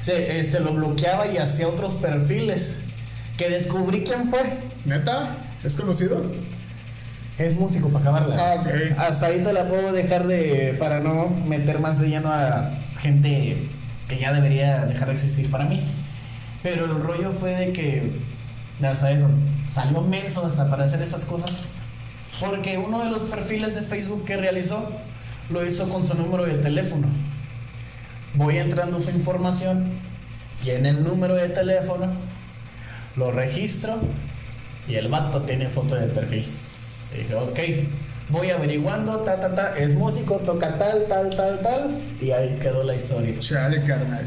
[0.00, 2.76] Se, este, lo bloqueaba y hacía otros perfiles.
[3.36, 4.40] Que descubrí quién fue.
[4.84, 5.36] ¿Neta?
[5.64, 6.22] ¿Es conocido?
[7.38, 8.36] Es músico para acabarla.
[8.52, 8.98] Ah, ok.
[8.98, 10.76] Hasta ahí te la puedo dejar de.
[10.78, 13.68] para no meter más de lleno a gente
[14.08, 15.82] que ya debería dejar de existir para mí.
[16.62, 18.10] Pero el rollo fue de que.
[18.82, 19.28] Hasta eso.
[19.70, 21.50] Salió menso hasta para hacer esas cosas.
[22.40, 24.88] Porque uno de los perfiles de Facebook que realizó
[25.50, 27.08] lo hizo con su número de teléfono.
[28.34, 29.90] Voy entrando su información,
[30.62, 32.12] tiene el número de teléfono,
[33.16, 33.98] lo registro
[34.86, 36.38] y el vato tiene foto de perfil.
[36.38, 37.88] Dije, ok,
[38.30, 42.84] Voy averiguando, ta, ta, ta, es músico, toca tal, tal, tal, tal, y ahí quedó
[42.84, 43.38] la historia.
[43.38, 44.24] Chale, carnal.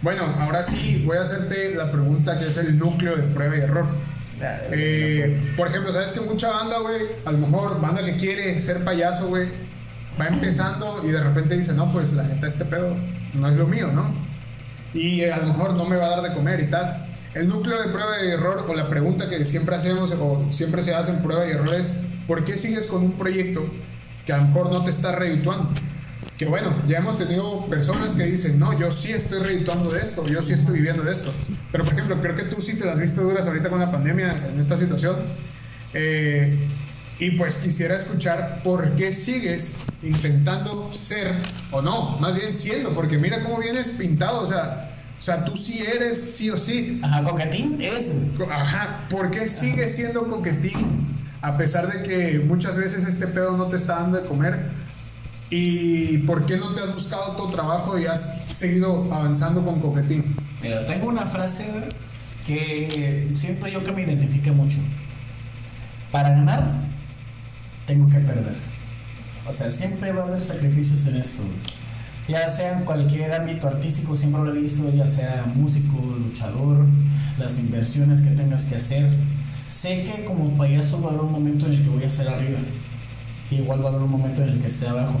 [0.00, 3.60] Bueno, ahora sí voy a hacerte la pregunta que es el núcleo de prueba y
[3.60, 3.86] error.
[4.72, 7.02] Eh, por ejemplo, ¿sabes que mucha banda, güey?
[7.24, 9.48] A lo mejor banda que quiere ser payaso, güey,
[10.20, 12.96] va empezando y de repente dice, no, pues la neta, este pedo
[13.34, 14.12] no es lo mío, ¿no?
[14.94, 17.06] Y a lo mejor no me va a dar de comer y tal.
[17.34, 20.94] El núcleo de prueba y error, o la pregunta que siempre hacemos, o siempre se
[20.94, 21.94] hace en prueba y error es,
[22.26, 23.64] ¿por qué sigues con un proyecto
[24.26, 25.70] que a lo mejor no te está redituando?
[26.38, 30.26] Que bueno, ya hemos tenido personas que dicen, no, yo sí estoy redituando de esto,
[30.26, 31.32] yo sí estoy viviendo de esto.
[31.70, 34.34] Pero por ejemplo, creo que tú sí te las viste duras ahorita con la pandemia
[34.52, 35.16] en esta situación.
[35.94, 36.58] Eh,
[37.18, 41.32] y pues quisiera escuchar por qué sigues intentando ser,
[41.70, 44.90] o no, más bien siendo, porque mira cómo vienes pintado, o sea,
[45.22, 46.98] o sea, tú sí eres sí o sí.
[47.00, 48.12] Ajá, coquetín es.
[48.50, 51.06] Ajá, ¿por qué sigues siendo coquetín?
[51.42, 54.70] A pesar de que muchas veces este pedo no te está dando de comer.
[55.50, 60.36] ¿Y por qué no te has buscado tu trabajo y has seguido avanzando con coquetín?
[60.62, 61.66] Mira, tengo una frase
[62.46, 64.78] que siento yo que me identifique mucho.
[66.10, 66.72] Para ganar,
[67.86, 68.54] tengo que perder.
[69.48, 71.42] O sea, siempre va a haber sacrificios en esto.
[72.28, 76.86] Ya sea en cualquier ámbito artístico, siempre lo he visto, ya sea músico, luchador,
[77.36, 79.10] las inversiones que tengas que hacer.
[79.68, 82.28] Sé que como payaso va a haber un momento en el que voy a estar
[82.28, 82.58] arriba.
[83.50, 85.20] Igual va a haber un momento en el que esté abajo.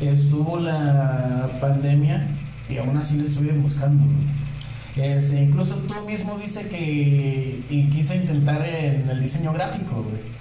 [0.00, 2.26] Estuvo la pandemia
[2.68, 4.04] y aún así le estuve buscando.
[4.96, 10.34] Este, incluso tú mismo dice que y quise intentar en el diseño gráfico, güey.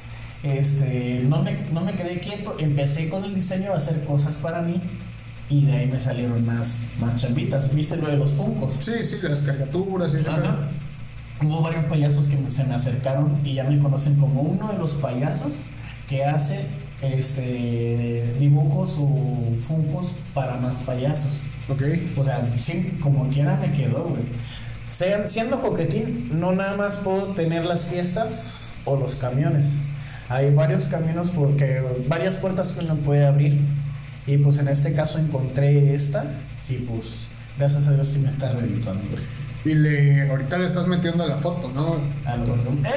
[0.44, 4.62] Este, no me, no me quedé quieto, empecé con el diseño a hacer cosas para
[4.62, 4.76] mí
[5.50, 7.74] y de ahí me salieron más, más chambitas.
[7.74, 8.74] ¿Viste lo de los funcos?
[8.82, 10.28] Sí, sí, las caricaturas y.
[10.28, 10.70] Ajá.
[11.42, 14.92] Hubo varios payasos que se me acercaron y ya me conocen como uno de los
[14.94, 15.66] payasos
[16.08, 16.66] que hace
[17.02, 21.42] este dibujos o funcos para más payasos.
[21.70, 21.82] Ok.
[22.18, 24.24] O sea, sí, como quiera me quedó, güey.
[24.90, 29.74] Sean- siendo coquetín, no nada más puedo tener las fiestas o los camiones.
[30.30, 33.60] Hay varios caminos porque varias puertas que uno puede abrir.
[34.28, 36.24] Y pues en este caso encontré esta
[36.70, 37.26] y pues
[37.58, 39.04] gracias a Dios sí me está redituando.
[39.12, 39.24] güey.
[39.66, 41.96] Y le, ahorita le estás metiendo a la foto, ¿no?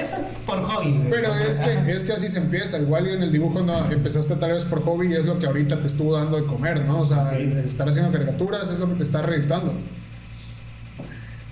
[0.01, 1.01] Eso por hobby.
[1.09, 2.79] Pero es que, es que así se empieza.
[2.79, 5.47] Igual y en el dibujo no empezaste tal vez por hobby y es lo que
[5.47, 7.01] ahorita te estuvo dando de comer, ¿no?
[7.01, 7.53] O sea, Sí.
[7.65, 9.75] estar haciendo caricaturas es lo que te está reeditando.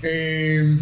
[0.02, 0.78] Eh,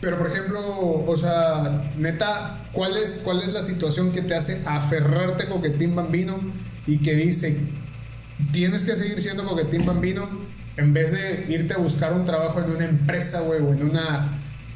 [0.00, 0.60] pero por ejemplo,
[1.06, 5.94] o sea, neta, ¿cuál es, ¿cuál es la situación que te hace aferrarte a Coquetín
[5.94, 6.38] Bambino
[6.86, 7.56] y que dice,
[8.52, 10.28] tienes que seguir siendo Coquetín Bambino
[10.76, 14.28] en vez de irte a buscar un trabajo en una empresa, güey, o en una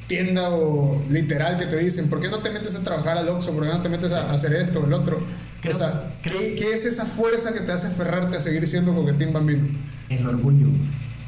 [0.06, 3.52] tienda o literal que te dicen, ¿por qué no te metes a trabajar al Oxxo?
[3.52, 5.20] ¿Por qué no te metes a hacer esto o el otro?
[5.60, 8.66] Creo- o sea, creo- ¿qué, qué es esa fuerza que te hace aferrarte a seguir
[8.66, 9.68] siendo Coquetín Bambino?
[10.08, 10.66] El orgullo.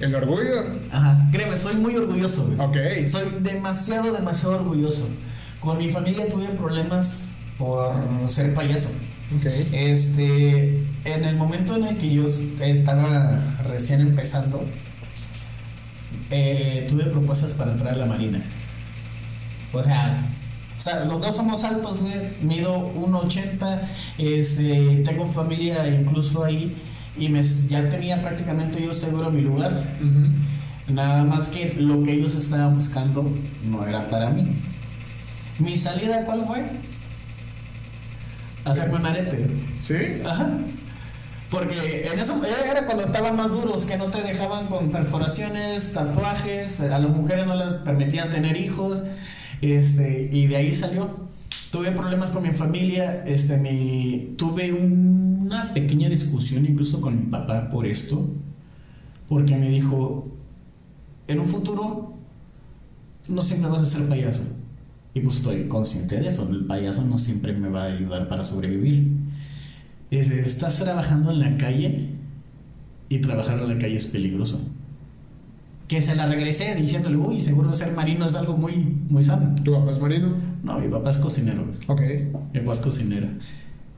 [0.00, 0.64] ¿El orgullo?
[0.90, 1.28] Ajá.
[1.30, 2.58] Créeme, soy muy orgulloso, güey.
[2.58, 3.06] Ok.
[3.06, 5.08] Soy demasiado, demasiado orgulloso.
[5.60, 7.94] Con mi familia tuve problemas por
[8.26, 8.88] ser payaso.
[9.72, 12.24] Este, en el momento en el que yo
[12.60, 14.64] estaba recién empezando,
[16.30, 18.42] eh, tuve propuestas para entrar a la marina.
[19.72, 20.24] O sea,
[20.78, 22.14] o sea, los dos somos altos, güey.
[22.42, 23.82] Mido 1,80.
[24.18, 26.76] Este, tengo familia incluso ahí.
[27.16, 29.84] Y me, ya tenía prácticamente yo seguro mi lugar.
[30.88, 33.30] Nada más que lo que ellos estaban buscando
[33.70, 34.44] no era para mí.
[35.58, 36.64] ¿Mi salida cuál fue?
[38.64, 39.46] Hacerme un arete.
[39.80, 39.96] ¿Sí?
[40.24, 40.58] Ajá.
[41.52, 46.80] Porque en eso era cuando estaban más duros, que no te dejaban con perforaciones, tatuajes,
[46.80, 49.02] a las mujeres no les permitían tener hijos,
[49.60, 51.30] este, y de ahí salió.
[51.70, 57.68] Tuve problemas con mi familia, este, mi, tuve una pequeña discusión incluso con mi papá
[57.68, 58.30] por esto,
[59.28, 60.28] porque me dijo,
[61.28, 62.14] en un futuro
[63.28, 64.42] no siempre vas a ser payaso.
[65.14, 68.44] Y pues estoy consciente de eso, el payaso no siempre me va a ayudar para
[68.44, 69.08] sobrevivir.
[70.10, 72.10] Es- estás trabajando en la calle
[73.08, 74.60] y trabajar en la calle es peligroso.
[75.88, 78.72] Que se la regresé diciéndole, uy, seguro ser marino es algo muy,
[79.10, 79.54] muy sano.
[79.62, 80.34] ¿Tu papá es marino?
[80.62, 81.66] No, mi papá es cocinero.
[81.88, 82.00] Ok.
[82.54, 83.26] Mi papá es cocinero.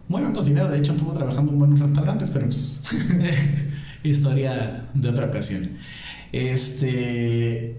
[0.08, 2.80] Muy buen cocinero, de hecho estuvo trabajando en buenos restaurantes, pero pues,
[4.02, 5.70] historia de otra ocasión.
[6.32, 7.76] Este,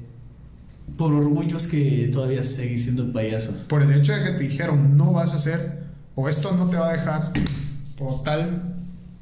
[0.98, 3.58] por orgullo es que todavía seguí siendo payaso.
[3.68, 5.84] Por el hecho de que te dijeron no vas a hacer,
[6.16, 7.34] o esto no te va a dejar,
[8.00, 8.72] o tal.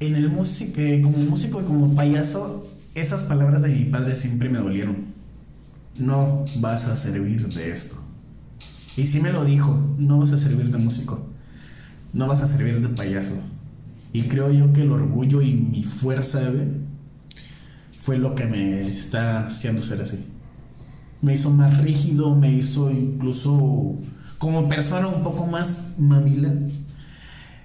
[0.00, 4.58] En el músico, como músico y como payaso, esas palabras de mi padre siempre me
[4.58, 5.14] dolieron.
[5.98, 7.96] No vas a servir de esto.
[8.96, 11.26] Y sí me lo dijo, no vas a servir de músico.
[12.12, 13.34] no vas a servir de payaso.
[14.12, 16.40] Y creo yo que el orgullo y mi fuerza,
[17.92, 20.26] fue lo que me está haciendo ser así.
[21.24, 23.96] Me hizo más rígido, me hizo incluso
[24.38, 26.52] como persona un poco más mamila.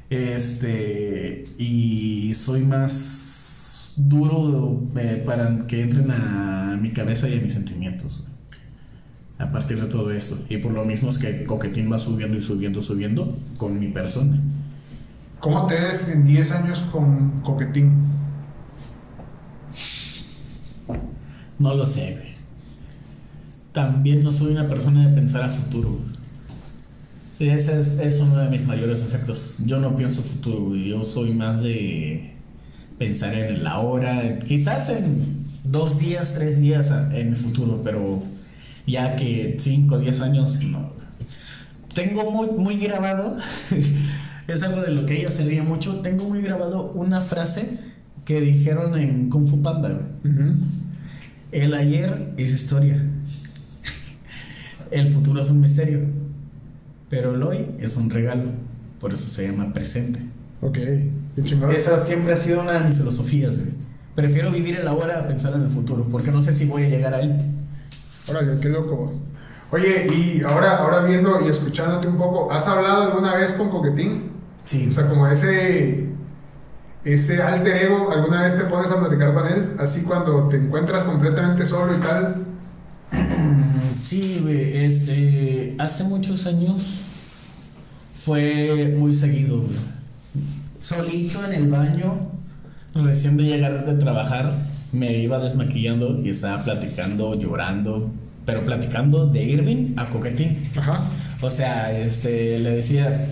[0.10, 7.54] Este, y soy más duro eh, para que entren a mi cabeza y a mis
[7.54, 8.24] sentimientos.
[9.38, 10.38] A partir de todo esto.
[10.50, 14.40] Y por lo mismo es que Coquetín va subiendo y subiendo, subiendo con mi persona.
[15.40, 17.92] ¿Cómo te ves en 10 años con Coquetín?
[21.58, 22.29] No lo sé, güey.
[23.72, 26.00] También no soy una persona de pensar a futuro.
[27.40, 29.58] Ese es, es uno de mis mayores efectos.
[29.66, 30.90] Yo no pienso futuro, güey.
[30.90, 32.34] Yo soy más de
[32.98, 34.40] pensar en el ahora.
[34.40, 38.22] Quizás en dos días, tres días en el futuro, pero
[38.86, 40.92] ya que cinco, diez años, no.
[41.94, 43.38] Tengo muy, muy grabado,
[44.48, 46.02] es algo de lo que ella se ríe mucho.
[46.02, 47.80] Tengo muy grabado una frase
[48.26, 50.00] que dijeron en Kung Fu Panda.
[51.52, 53.04] El ayer es historia.
[54.92, 56.00] El futuro es un misterio.
[57.10, 58.52] Pero el hoy es un regalo.
[59.00, 60.20] Por eso se llama presente.
[60.62, 60.78] Ok,
[61.36, 61.72] qué chingón.
[61.72, 63.72] Esa siempre ha sido una de mis filosofías, güey.
[64.16, 66.06] Prefiero vivir el ahora a pensar en el futuro.
[66.12, 67.40] Porque no sé si voy a llegar a él.
[68.28, 69.14] Órale, qué loco.
[69.72, 74.32] Oye, y ahora, ahora viendo y escuchándote un poco, ¿has hablado alguna vez con Coquetín?
[74.66, 74.88] Sí.
[74.88, 76.10] O sea, como ese,
[77.06, 79.76] ese alter ego, ¿alguna vez te pones a platicar con él?
[79.80, 82.36] Así cuando te encuentras completamente solo y tal.
[84.04, 86.82] Sí, güey, este, hace muchos años
[88.14, 89.78] fue muy seguido, güey.
[90.80, 92.32] Solito en el baño,
[92.96, 94.54] recién de llegar de trabajar,
[94.92, 98.12] me iba desmaquillando y estaba platicando, llorando,
[98.46, 100.70] pero platicando de Irving a Coquetín.
[100.76, 101.04] Ajá.
[101.42, 103.28] O sea, este, le decía,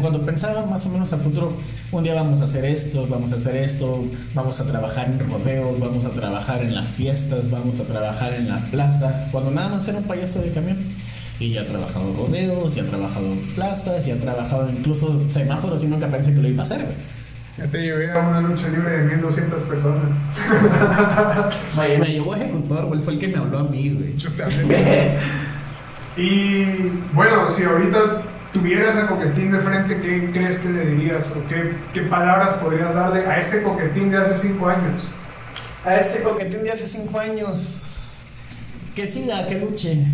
[0.00, 1.54] cuando pensaba más o menos a futuro,
[1.90, 5.80] un día vamos a hacer esto, vamos a hacer esto, vamos a trabajar en rodeos,
[5.80, 9.88] vamos a trabajar en las fiestas, vamos a trabajar en la plaza, cuando nada más
[9.88, 10.78] era un payaso de camión.
[11.38, 15.86] Y ya ha trabajado rodeos, ya ha trabajado plazas, ya ha trabajado incluso semáforos y
[15.86, 16.84] nunca pensé que lo iba a hacer.
[17.56, 20.10] Ya te llevé a una lucha libre de 1200 personas.
[21.78, 24.14] Me, me llevó ejecutor, güey, fue el que me habló a mí, güey.
[26.16, 26.64] Y
[27.12, 31.30] bueno, si ahorita tuvieras a Coquetín de frente, ¿qué crees que le dirías?
[31.36, 35.12] ¿O qué, qué palabras podrías darle a ese Coquetín de hace 5 años?
[35.84, 38.26] A ese coquetín de hace cinco años,
[38.94, 40.04] que siga, que luche,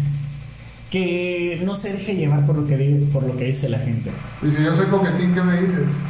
[0.91, 4.11] que no se deje llevar por lo que, di- por lo que dice la gente.
[4.47, 6.03] Y si yo soy Coquetín, ¿qué me dices?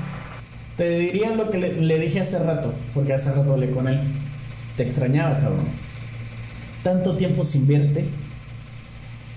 [0.76, 3.98] Te diría lo que le, le dije hace rato, porque hace rato hablé con él.
[4.76, 5.64] Te extrañaba, cabrón.
[6.82, 8.04] Tanto tiempo sin verte.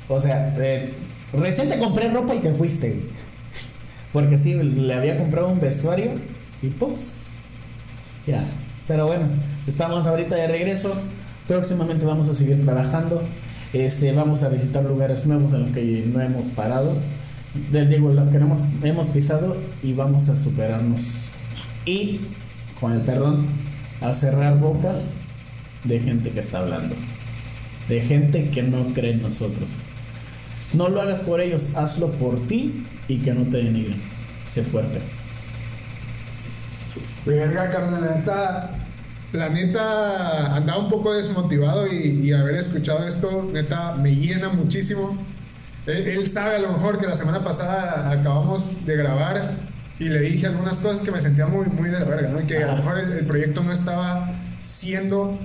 [0.10, 0.92] O sea, eh,
[1.34, 3.00] recién te compré ropa y te fuiste.
[4.12, 6.12] Porque sí, le había comprado un vestuario
[6.62, 7.36] y ¡pups!
[8.26, 8.44] Ya.
[8.88, 9.28] Pero bueno,
[9.68, 10.94] estamos ahorita de regreso.
[11.48, 13.22] Próximamente vamos a seguir trabajando.
[13.74, 16.98] Este, vamos a visitar lugares nuevos en los que no hemos parado.
[17.72, 21.36] Digo, los que hemos, hemos pisado y vamos a superarnos.
[21.86, 22.22] Y,
[22.80, 23.46] con el perdón,
[24.02, 25.16] a cerrar bocas
[25.84, 26.96] de gente que está hablando.
[27.88, 29.70] De gente que no cree en nosotros.
[30.74, 34.00] No lo hagas por ellos, hazlo por ti y que no te denigren.
[34.46, 35.02] Sé fuerte.
[37.26, 38.72] Verga, carnal, la neta,
[39.34, 45.18] la neta andaba un poco desmotivado y, y haber escuchado esto, neta, me llena muchísimo.
[45.86, 49.56] Él, él sabe a lo mejor que la semana pasada acabamos de grabar
[50.00, 52.42] y le dije algunas cosas que me sentía muy, muy de la verga, ¿no?
[52.42, 55.38] Y que a lo mejor el, el proyecto no estaba siendo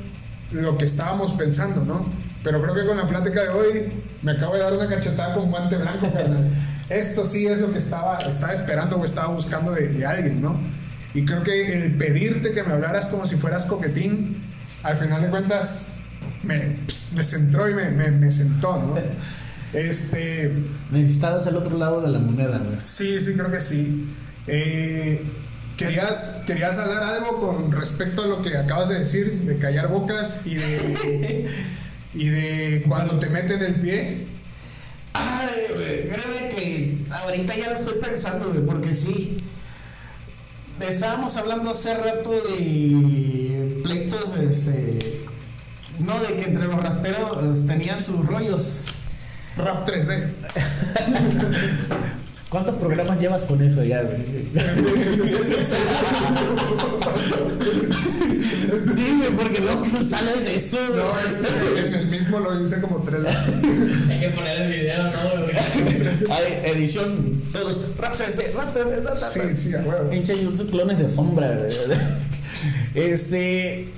[0.52, 2.06] lo que estábamos pensando, ¿no?
[2.44, 5.50] Pero creo que con la plática de hoy me acabo de dar una cachetada con
[5.50, 6.50] guante blanco, carnal.
[6.90, 10.57] Esto sí es lo que estaba, estaba esperando o estaba buscando de, de alguien, ¿no?
[11.14, 14.42] Y creo que el pedirte que me hablaras como si fueras coquetín,
[14.83, 16.02] al final de cuentas
[16.42, 18.96] me, pss, me centró y me, me, me sentó, ¿no?
[19.72, 20.52] Este,
[20.90, 22.78] Necesitabas el otro lado de la moneda, güey.
[22.78, 24.07] sí, sí, creo que sí.
[24.46, 25.24] Eh,
[25.76, 30.42] ¿querías, ¿Querías hablar algo con respecto a lo que acabas de decir, de callar bocas
[30.44, 31.48] y de,
[32.15, 34.27] y de cuando te meten el pie?
[35.12, 39.37] Ay, güey, créeme que ahorita ya lo estoy pensando, güey, porque sí.
[40.81, 44.98] Estábamos hablando hace rato de pleitos, este.
[45.98, 48.87] No, de que entre los rasperos tenían sus rollos.
[49.56, 50.31] Rap 3D.
[52.55, 54.17] ¿Cuántos programas llevas con eso ya, güey?
[58.94, 60.77] sí, güey, porque luego no sales de eso.
[60.87, 61.00] güey.
[61.02, 63.55] No, es que en el mismo lo hice como tres veces.
[64.09, 65.57] Hay que poner el video, ¿no, güey?
[66.31, 67.42] Hay edición.
[67.98, 70.09] Rap CC, rap CC, rap Sí, sí, a huevo.
[70.11, 71.73] Pinche YouTube clones de sombra, güey.
[72.94, 73.88] Este.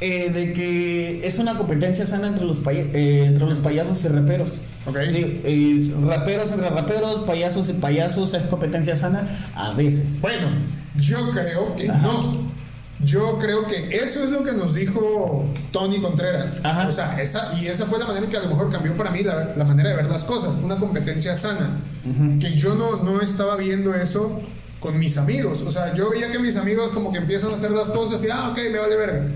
[0.00, 4.08] Eh, de que es una competencia sana entre los, paya- eh, entre los payasos y
[4.08, 4.50] raperos.
[4.86, 4.96] Ok.
[4.98, 9.28] Digo, eh, raperos entre raperos, payasos y payasos, ¿es competencia sana?
[9.54, 10.20] A veces.
[10.20, 10.48] Bueno,
[10.96, 11.98] yo creo que Ajá.
[12.02, 12.56] no.
[13.04, 16.62] Yo creo que eso es lo que nos dijo Tony Contreras.
[16.64, 16.88] Ajá.
[16.88, 19.22] O sea, esa, y esa fue la manera que a lo mejor cambió para mí
[19.22, 20.54] la, la manera de ver las cosas.
[20.62, 21.78] Una competencia sana.
[22.40, 24.40] Que yo no, no estaba viendo eso
[24.80, 25.62] con mis amigos.
[25.66, 28.28] O sea, yo veía que mis amigos como que empiezan a hacer las cosas y,
[28.30, 29.26] ah, ok, me vale verga.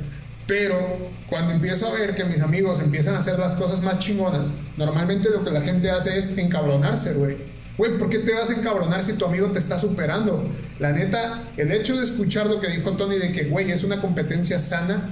[0.51, 0.99] Pero
[1.29, 5.31] cuando empiezo a ver que mis amigos empiezan a hacer las cosas más chingonas, normalmente
[5.31, 7.37] lo que la gente hace es encabronarse, güey.
[7.79, 10.45] Güey, ¿por qué te vas a encabronar si tu amigo te está superando?
[10.81, 14.01] La neta, el hecho de escuchar lo que dijo Tony de que, güey, es una
[14.01, 15.11] competencia sana,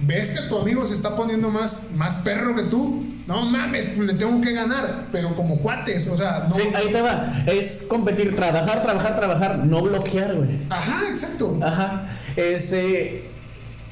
[0.00, 4.14] ves que tu amigo se está poniendo más, más perro que tú, no mames, le
[4.14, 6.56] tengo que ganar, pero como cuates, o sea, no...
[6.56, 7.44] Sí, ahí te va.
[7.46, 10.58] Es competir, trabajar, trabajar, trabajar, no bloquear, güey.
[10.68, 11.60] Ajá, exacto.
[11.62, 12.08] Ajá.
[12.34, 13.33] Este.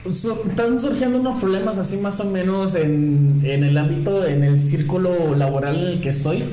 [0.05, 5.36] Están surgiendo unos problemas así más o menos en, en el ámbito, en el círculo
[5.36, 6.44] laboral en el que estoy.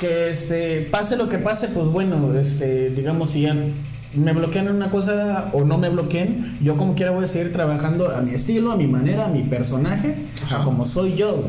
[0.00, 3.56] Que este, pase lo que pase, pues bueno, este, digamos, si ya
[4.14, 7.52] me bloquean en una cosa o no me bloqueen, yo como quiera voy a seguir
[7.52, 10.62] trabajando a mi estilo, a mi manera, a mi personaje, Ajá.
[10.62, 11.44] a como soy yo.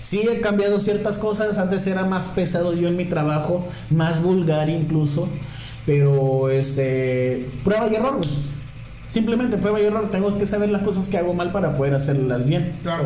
[0.00, 4.68] Sí he cambiado ciertas cosas, antes era más pesado yo en mi trabajo, más vulgar
[4.68, 5.28] incluso,
[5.86, 8.20] pero este, prueba y error.
[9.12, 12.46] Simplemente prueba y error, tengo que saber las cosas que hago mal para poder hacerlas
[12.46, 12.72] bien.
[12.82, 13.04] Claro.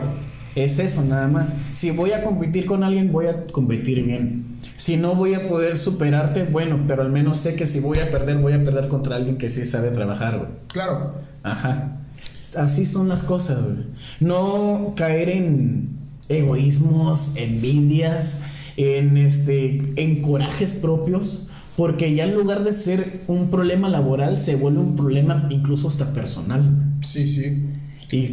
[0.54, 1.52] Es eso nada más.
[1.72, 4.44] Si voy a competir con alguien, voy a competir bien.
[4.76, 8.12] Si no voy a poder superarte, bueno, pero al menos sé que si voy a
[8.12, 10.50] perder, voy a perder contra alguien que sí sabe trabajar, güey.
[10.68, 11.16] Claro.
[11.42, 11.96] Ajá.
[12.56, 13.86] Así son las cosas, güey.
[14.20, 15.88] No caer en
[16.28, 18.42] egoísmos, envidias,
[18.76, 21.45] en este, en corajes propios,
[21.76, 26.12] porque ya en lugar de ser un problema laboral, se vuelve un problema incluso hasta
[26.12, 26.62] personal.
[27.02, 27.64] Sí, sí.
[28.10, 28.28] Y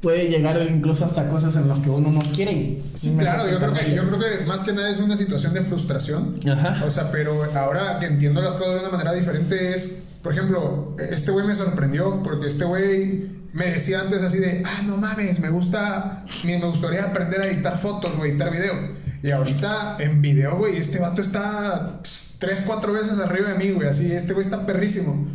[0.00, 2.80] puede llegar incluso hasta cosas en las que uno no quiere.
[2.94, 5.62] Sí, claro, yo creo, que, yo creo que más que nada es una situación de
[5.62, 6.40] frustración.
[6.48, 6.84] Ajá.
[6.84, 10.96] O sea, pero ahora que entiendo las cosas de una manera diferente es, por ejemplo,
[11.10, 15.40] este güey me sorprendió porque este güey me decía antes así de, ah, no mames,
[15.40, 18.74] me gusta, me me gustaría aprender a editar fotos o editar video.
[19.22, 23.70] Y ahorita en video, güey, este vato está pss, tres, cuatro veces arriba de mí,
[23.72, 25.26] güey, así, este güey está perrísimo.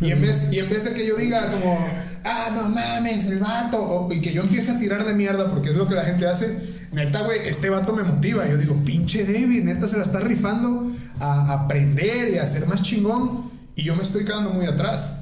[0.00, 1.78] Y en, vez, y en vez de que yo diga como,
[2.24, 5.68] ah, no mames, el vato, o- y que yo empiece a tirar de mierda porque
[5.70, 6.56] es lo que la gente hace,
[6.92, 8.48] neta, güey, este vato me motiva.
[8.48, 12.82] Yo digo, pinche David, neta se la está rifando a aprender y a ser más
[12.82, 15.16] chingón, y yo me estoy quedando muy atrás.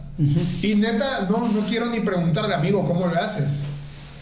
[0.62, 3.62] Y neta, no, no quiero ni preguntarle, amigo, ¿cómo lo haces?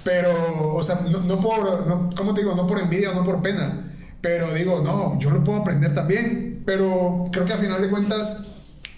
[0.05, 2.55] Pero, o sea, no, no por, no, ¿cómo te digo?
[2.55, 3.85] No por envidia o no por pena.
[4.21, 6.56] Pero digo, no, yo lo puedo aprender también.
[6.67, 8.49] Pero creo que a final de cuentas,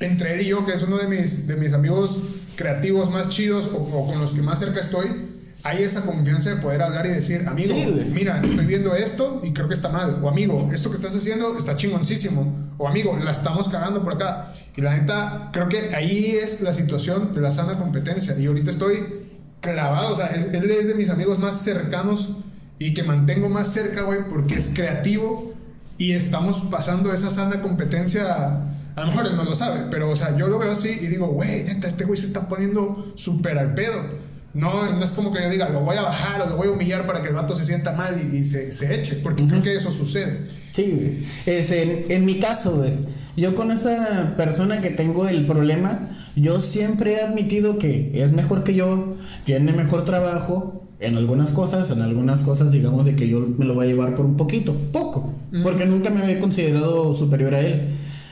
[0.01, 2.19] entre él y yo, que es uno de mis, de mis amigos
[2.57, 5.29] creativos más chidos o, o con los que más cerca estoy,
[5.65, 9.53] hay esa confianza de poder hablar y decir, amigo, Sí, mira, estoy viendo esto y
[9.53, 10.21] creo que está mal.
[10.23, 12.73] O amigo, esto que estás haciendo está chingoncísimo.
[12.79, 14.53] O amigo, la estamos cagando por acá.
[14.77, 18.39] Y la neta, creo que ahí es la situación de la sana competencia.
[18.39, 19.27] Y ahorita estoy
[19.61, 20.13] clavado.
[20.13, 22.37] O sea, él es de mis amigos más cercanos
[22.79, 25.55] y que mantengo más cerca, güey, porque es creativo
[25.99, 28.63] y estamos pasando esa sana competencia.
[28.95, 31.07] A lo mejor él no lo sabe, pero o sea, yo lo veo así y
[31.09, 34.29] digo, güey, este güey se está poniendo súper al pedo.
[34.55, 36.71] No, no es como que yo diga, lo voy a bajar o lo voy a
[36.71, 39.61] humillar para que el vato se sienta mal y, y se, se eche, porque creo
[39.61, 40.49] que eso sucede.
[40.73, 41.19] Sí, güey.
[41.47, 42.95] Este, en, en mi caso, güey,
[43.37, 48.65] yo con esta persona que tengo el problema, yo siempre he admitido que es mejor
[48.65, 53.41] que yo, tiene mejor trabajo en algunas cosas, en algunas cosas digamos de que yo
[53.41, 57.55] me lo voy a llevar por un poquito, poco, porque nunca me había considerado superior
[57.55, 57.81] a él.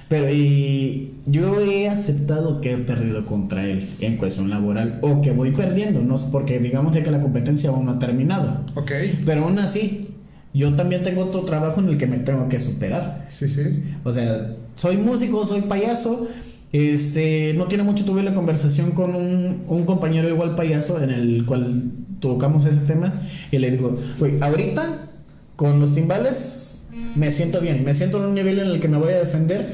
[0.08, 5.32] Pero y yo he aceptado que he perdido contra él en cuestión laboral o que
[5.32, 8.60] voy perdiendo, no porque digamos de que la competencia aún no ha terminado.
[8.76, 8.92] Ok,
[9.24, 10.08] Pero aún así,
[10.54, 13.24] yo también tengo otro trabajo en el que me tengo que superar.
[13.26, 13.82] sí, sí.
[14.04, 16.28] O sea, soy músico, soy payaso.
[16.72, 21.46] Este, no tiene mucho tuve la conversación con un, un compañero igual payaso en el
[21.46, 21.90] cual
[22.20, 23.12] tocamos ese tema
[23.50, 25.08] y le digo, güey, ahorita
[25.54, 26.65] con los timbales
[27.14, 29.66] me siento bien, me siento en un nivel en el que me voy a defender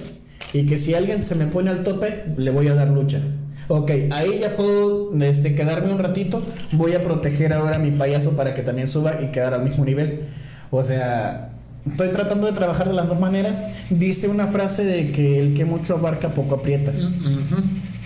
[0.53, 3.21] y que si alguien se me pone al tope, le voy a dar lucha.
[3.69, 6.43] Ok, ahí ya puedo este, quedarme un ratito,
[6.73, 9.85] voy a proteger ahora a mi payaso para que también suba y quedar al mismo
[9.85, 10.29] nivel.
[10.71, 11.53] O sea,
[11.87, 13.69] estoy tratando de trabajar de las dos maneras.
[13.91, 16.93] Dice una frase de que el que mucho abarca poco aprieta.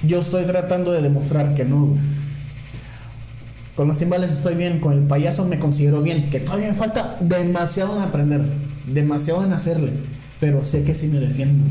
[0.07, 1.97] Yo estoy tratando de demostrar que no.
[3.75, 7.19] Con los timbales estoy bien, con el payaso me considero bien, que todavía me falta
[7.21, 8.43] demasiado en aprender,
[8.87, 9.93] demasiado en hacerle,
[10.41, 11.65] pero sé que sí me defiendo.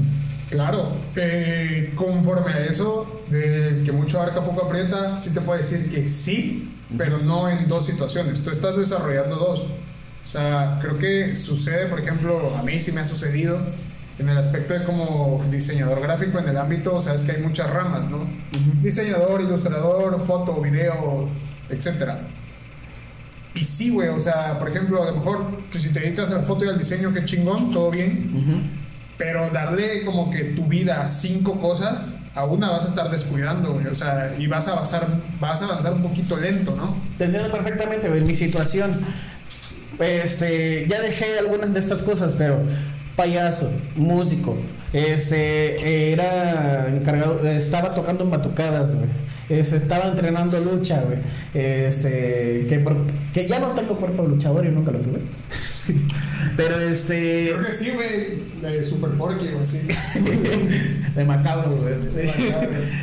[0.50, 5.90] Claro, eh, conforme a eso, de que mucho abarca poco aprieta, sí te puedo decir
[5.90, 8.42] que sí, pero no en dos situaciones.
[8.42, 9.62] Tú estás desarrollando dos.
[9.62, 13.60] O sea, creo que sucede, por ejemplo, a mí sí me ha sucedido
[14.18, 18.10] en el aspecto de como diseñador gráfico en el ámbito, sabes que hay muchas ramas,
[18.10, 18.26] ¿no?
[18.82, 21.28] Diseñador, ilustrador, foto, video,
[21.70, 22.22] etcétera.
[23.56, 26.36] Y sí, güey, o sea, por ejemplo, a lo mejor pues, si te dedicas a
[26.36, 28.84] la foto y al diseño, qué chingón, todo bien.
[29.18, 33.74] Pero darle como que tu vida a cinco cosas, a una vas a estar descuidando,
[33.74, 33.88] güey.
[33.88, 35.08] O sea, y vas a avanzar,
[35.40, 36.96] vas a avanzar un poquito lento, ¿no?
[37.18, 38.92] Te entiendo perfectamente, güey, mi situación.
[40.00, 42.62] Este, ya dejé algunas de estas cosas, pero
[43.16, 44.58] payaso, músico,
[44.94, 49.08] este, era encargado, estaba tocando en batucadas, güey.
[49.48, 51.20] Este, estaba entrenando lucha, güey.
[51.54, 52.98] Este, que, por-
[53.34, 55.20] que ya no tengo cuerpo luchador y nunca lo tuve.
[56.58, 57.52] Pero este.
[57.54, 59.82] Creo que sí, güey, de Super Porky o así.
[61.16, 61.94] de macabro, güey.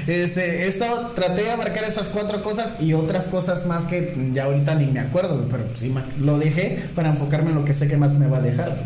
[0.08, 4.44] Este, he estado- traté de abarcar esas cuatro cosas y otras cosas más que ya
[4.44, 7.96] ahorita ni me acuerdo, pero sí lo dejé para enfocarme en lo que sé que
[7.96, 8.82] más me va a dejar.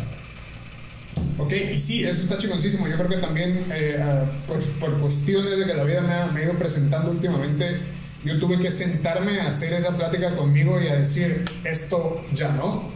[1.37, 2.87] Ok, y sí, eso está chingoncísimo.
[2.87, 6.25] Yo creo que también eh, ah, por, por cuestiones de que la vida me ha,
[6.27, 7.79] me ha ido presentando últimamente,
[8.23, 12.89] yo tuve que sentarme a hacer esa plática conmigo y a decir, esto ya no,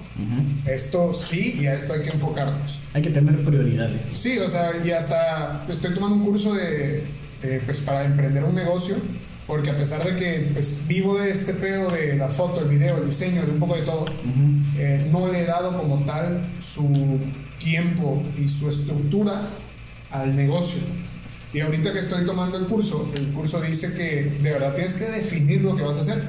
[0.66, 2.80] esto sí y a esto hay que enfocarnos.
[2.94, 4.02] Hay que tener prioridades.
[4.14, 7.04] Sí, o sea, y hasta estoy tomando un curso de,
[7.44, 8.98] eh, pues para emprender un negocio,
[9.48, 12.98] porque a pesar de que pues, vivo de este pedo de la foto, el video,
[12.98, 14.06] el diseño, de un poco de todo,
[14.78, 17.20] eh, no le he dado como tal su
[17.64, 19.42] tiempo y su estructura
[20.12, 20.82] al negocio.
[21.54, 25.06] Y ahorita que estoy tomando el curso, el curso dice que de verdad tienes que
[25.06, 26.24] definir lo que vas a hacer.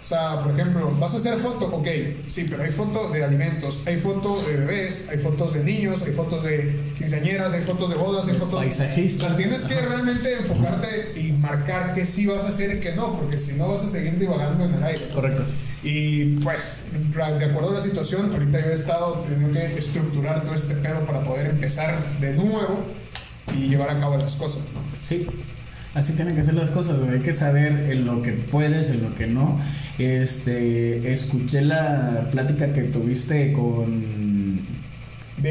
[0.00, 1.88] O sea, por ejemplo, vas a hacer foto, ok,
[2.26, 6.12] sí, pero hay fotos de alimentos, hay fotos de bebés, hay fotos de niños, hay
[6.12, 8.60] fotos de quinceañeras, hay fotos de bodas, hay fotos...
[8.60, 9.24] paisajistas.
[9.24, 12.94] O sea, tienes que realmente enfocarte y marcar qué sí vas a hacer y qué
[12.94, 15.08] no, porque si no vas a seguir divagando en el aire.
[15.08, 15.44] Correcto.
[15.84, 20.54] Y pues, de acuerdo a la situación, ahorita yo he estado teniendo que estructurar todo
[20.54, 22.80] este pedo para poder empezar de nuevo
[23.54, 24.80] y llevar a cabo las cosas, ¿no?
[25.02, 25.26] Sí.
[25.94, 27.10] Así tienen que ser las cosas, güey.
[27.16, 29.60] Hay que saber en lo que puedes, en lo que no.
[29.98, 34.60] Este, escuché la plática que tuviste con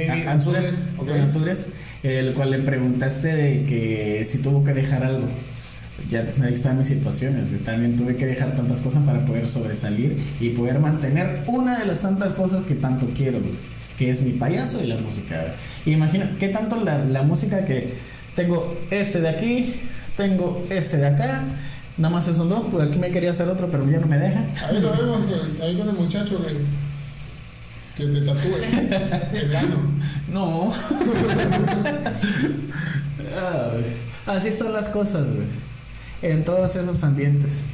[0.09, 1.07] A- Ansures, ok.
[1.07, 1.67] con Ansures,
[2.01, 5.27] el cual le preguntaste de que si tuvo que dejar algo.
[6.13, 7.61] Ya ahí están mis situaciones, güey.
[7.63, 12.01] También tuve que dejar tantas cosas para poder sobresalir y poder mantener una de las
[12.03, 13.53] tantas cosas que tanto quiero, güey,
[13.97, 15.41] que es mi payaso y la música.
[15.83, 15.95] güey.
[15.95, 17.95] Imagina, ¿qué tanto la, la música que
[18.35, 19.73] tengo este de aquí,
[20.15, 21.43] tengo este de acá,
[21.97, 24.43] nada más esos dos, pues aquí me quería hacer otro, pero ya no me deja.
[24.67, 25.19] Ahí lo vemos,
[25.63, 28.55] ahí con el muchacho que, que te tatúe
[29.33, 29.77] el ano.
[30.31, 30.71] No.
[33.33, 33.85] Güey.
[34.25, 35.47] Así están las cosas, güey.
[36.23, 37.65] En todos esos ambientes.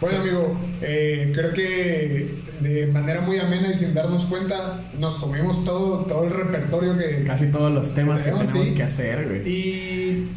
[0.00, 5.64] Bueno, amigo, eh, creo que de manera muy amena y sin darnos cuenta, nos comimos
[5.64, 8.74] todo, todo el repertorio que, Casi todos los temas que Tenemos, tenemos sí.
[8.74, 9.48] que hacer, güey.
[9.48, 10.28] Y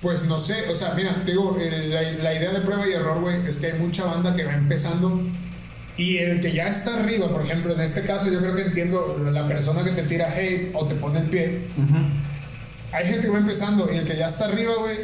[0.00, 2.92] pues no sé, o sea, mira, te digo, el- la, la idea de prueba y
[2.92, 5.22] error, güey, es que hay mucha banda que va empezando
[5.96, 9.18] y el que ya está arriba, por ejemplo, en este caso yo creo que entiendo
[9.32, 11.60] la persona que te tira hate o te pone el pie.
[11.78, 11.96] Ujú.
[12.92, 14.98] Hay gente que va empezando y el que ya está arriba, güey,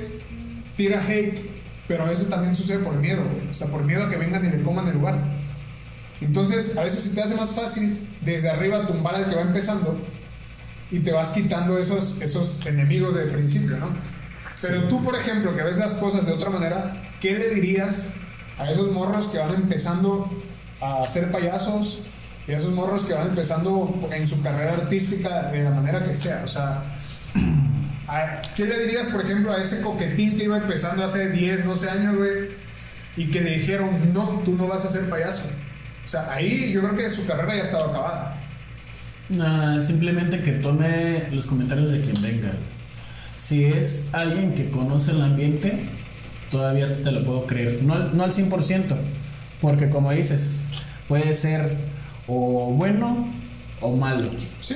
[0.76, 1.39] tira hate,
[1.91, 3.20] pero a veces también sucede por miedo.
[3.51, 5.18] O sea, por miedo a que vengan y le coman el lugar.
[6.20, 9.99] Entonces, a veces se te hace más fácil desde arriba tumbar al que va empezando
[10.93, 13.88] y te vas quitando esos, esos enemigos del principio, ¿no?
[14.62, 18.12] Pero tú, por ejemplo, que ves las cosas de otra manera, ¿qué le dirías
[18.57, 20.30] a esos morros que van empezando
[20.80, 22.03] a ser payasos
[22.47, 26.14] y a esos morros que van empezando en su carrera artística de la manera que
[26.14, 26.43] sea?
[26.45, 26.84] O sea,
[27.34, 27.70] ¿a-
[28.55, 32.17] ¿qué le dirías, por ejemplo, a ese coquetín que iba empezando hace 10, 12 años,
[32.17, 32.49] güey?
[33.17, 35.49] Y que le dijeron, no, tú no vas a ser payaso.
[36.05, 38.37] O sea, ahí yo creo que su carrera ya estaba acabada.
[39.29, 42.53] Nah, simplemente que tome los comentarios de quien venga.
[43.37, 45.81] Si es alguien que conoce el ambiente,
[46.51, 47.83] todavía te lo puedo creer.
[47.83, 48.97] No, no al 100%,
[49.61, 50.65] porque como dices,
[51.09, 51.77] puede ser
[52.27, 53.39] o bueno
[53.81, 54.31] o malo.
[54.61, 54.74] Sí,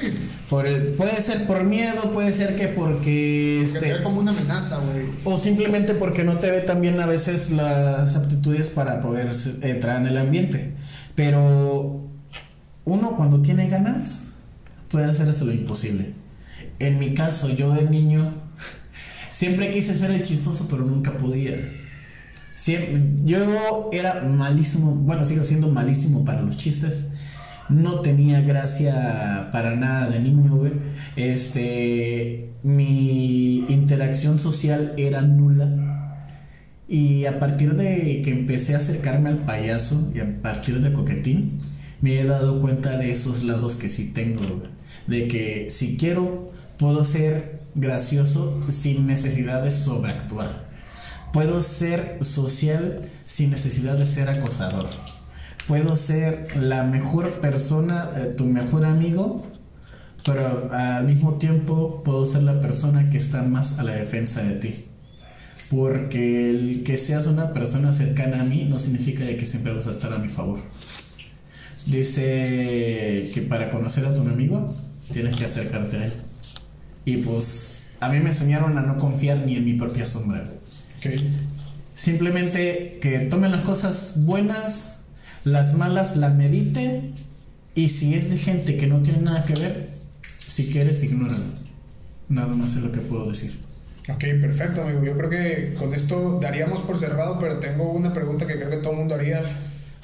[0.48, 3.05] Por el, puede ser por miedo, puede ser que porque...
[3.05, 5.07] que este, te ve como una amenaza, güey.
[5.24, 9.30] O simplemente porque no te ve también a veces las aptitudes para poder
[9.62, 10.74] entrar en el ambiente.
[11.14, 12.09] Pero
[12.84, 14.32] uno cuando tiene ganas,
[14.88, 16.12] puede hacer hasta lo imposible.
[16.78, 18.34] En mi caso, yo de niño
[19.30, 21.57] siempre quise ser el chistoso, pero nunca podía.
[22.55, 27.09] Siempre, yo era malísimo, bueno, sigo siendo malísimo para los chistes.
[27.68, 30.70] No tenía gracia para nada de niño.
[31.16, 35.84] Este, mi interacción social era nula.
[36.86, 41.58] Y a partir de que empecé a acercarme al payaso y a partir de coquetín,
[42.02, 44.62] me he dado cuenta de esos lados que sí tengo.
[45.06, 50.68] De que si quiero, puedo ser gracioso sin necesidad de sobreactuar.
[51.32, 54.86] Puedo ser social sin necesidad de ser acosador.
[55.68, 59.46] Puedo ser la mejor persona, eh, tu mejor amigo,
[60.24, 64.54] pero al mismo tiempo puedo ser la persona que está más a la defensa de
[64.56, 64.84] ti.
[65.70, 69.86] Porque el que seas una persona cercana a mí no significa de que siempre vas
[69.86, 70.58] a estar a mi favor.
[71.86, 74.66] Dice que para conocer a tu enemigo
[75.12, 76.12] tienes que acercarte a él.
[77.04, 80.44] Y pues a mí me enseñaron a no confiar ni en mi propia sombra.
[80.98, 81.12] Ok.
[81.94, 84.93] Simplemente que tomen las cosas buenas,
[85.45, 87.12] las malas las medite
[87.74, 89.90] y si es de gente que no tiene nada que ver,
[90.38, 91.45] si quieres ignóralo.
[92.28, 93.59] Nada más es lo que puedo decir.
[94.09, 95.05] Ok, perfecto, amigo.
[95.05, 98.76] Yo creo que con esto daríamos por cerrado, pero tengo una pregunta que creo que
[98.78, 99.42] todo el mundo haría.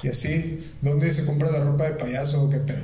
[0.03, 2.79] Y así, ¿dónde se compra la ropa de payaso o qué pedo?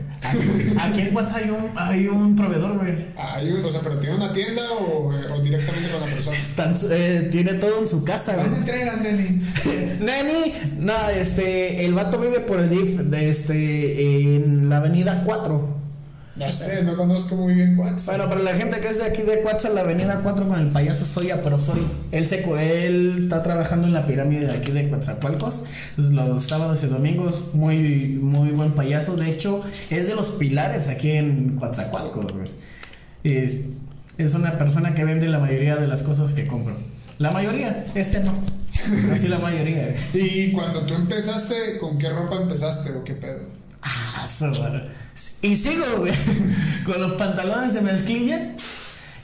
[0.80, 2.94] Aquí en WhatsApp hay un, hay un proveedor, güey.
[3.16, 6.36] Hay un- o sea, ¿pero tiene una tienda o, o directamente con la persona?
[6.36, 8.60] Están- eh, tiene todo en su casa, ¿Dónde güey.
[8.60, 9.40] entregas, Neni?
[10.00, 15.75] Nani, no, este, el vato vive por el DIF de este, en la avenida 4.
[16.36, 18.06] No sé, no conozco muy bien Quax.
[18.06, 20.68] Bueno, para la gente que es de aquí de Cuatza, la avenida 4 con el
[20.68, 21.86] payaso Soya, pero soy.
[22.12, 22.44] Él, se,
[22.86, 25.62] él está trabajando en la pirámide de aquí de Coatzacoalcos.
[25.90, 29.16] Entonces, Los sábados y domingos, muy, muy buen payaso.
[29.16, 32.26] De hecho, es de los pilares aquí en Coatzacoalcos.
[33.24, 33.60] Es,
[34.18, 36.74] es una persona que vende la mayoría de las cosas que compro.
[37.18, 38.34] La mayoría, este no.
[39.12, 39.96] Así la mayoría.
[40.12, 43.40] Y cuando tú empezaste, ¿con qué ropa empezaste o qué pedo?
[43.80, 45.05] Ah, madre.
[45.42, 45.84] Y sigo,
[46.84, 48.52] con los pantalones de mezclilla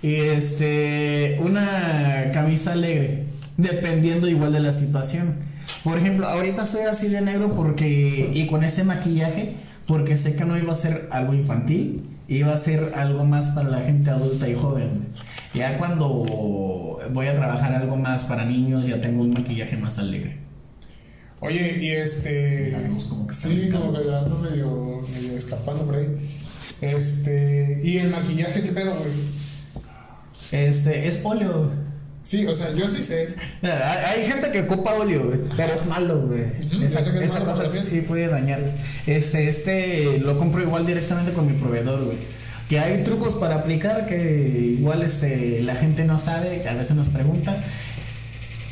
[0.02, 3.24] y este, una camisa alegre,
[3.56, 5.36] dependiendo igual de la situación.
[5.84, 9.54] Por ejemplo, ahorita soy así de negro porque, y con ese maquillaje,
[9.86, 13.68] porque sé que no iba a ser algo infantil, iba a ser algo más para
[13.68, 15.06] la gente adulta y joven.
[15.54, 16.08] Ya cuando
[17.12, 20.38] voy a trabajar algo más para niños, ya tengo un maquillaje más alegre.
[21.42, 22.70] Oye, y este.
[22.70, 23.86] La luz como que está Sí, brincando.
[23.86, 26.08] como que ando medio, medio escapando por ahí.
[26.80, 27.80] Este.
[27.82, 29.10] ¿Y el maquillaje qué pedo, güey?
[30.52, 31.64] Este, es óleo.
[31.64, 31.82] güey.
[32.22, 33.34] Sí, o sea, yo sí sé.
[33.62, 36.44] Mira, Hay hay gente que ocupa óleo, güey, pero es malo, güey.
[36.84, 37.84] Esa yo sé que es esa malo cosa también.
[37.84, 38.60] sí puede dañar.
[39.08, 42.18] Este, este lo compro igual directamente con mi proveedor, güey.
[42.68, 46.94] Que hay trucos para aplicar que igual este la gente no sabe, que a veces
[46.94, 47.60] nos pregunta,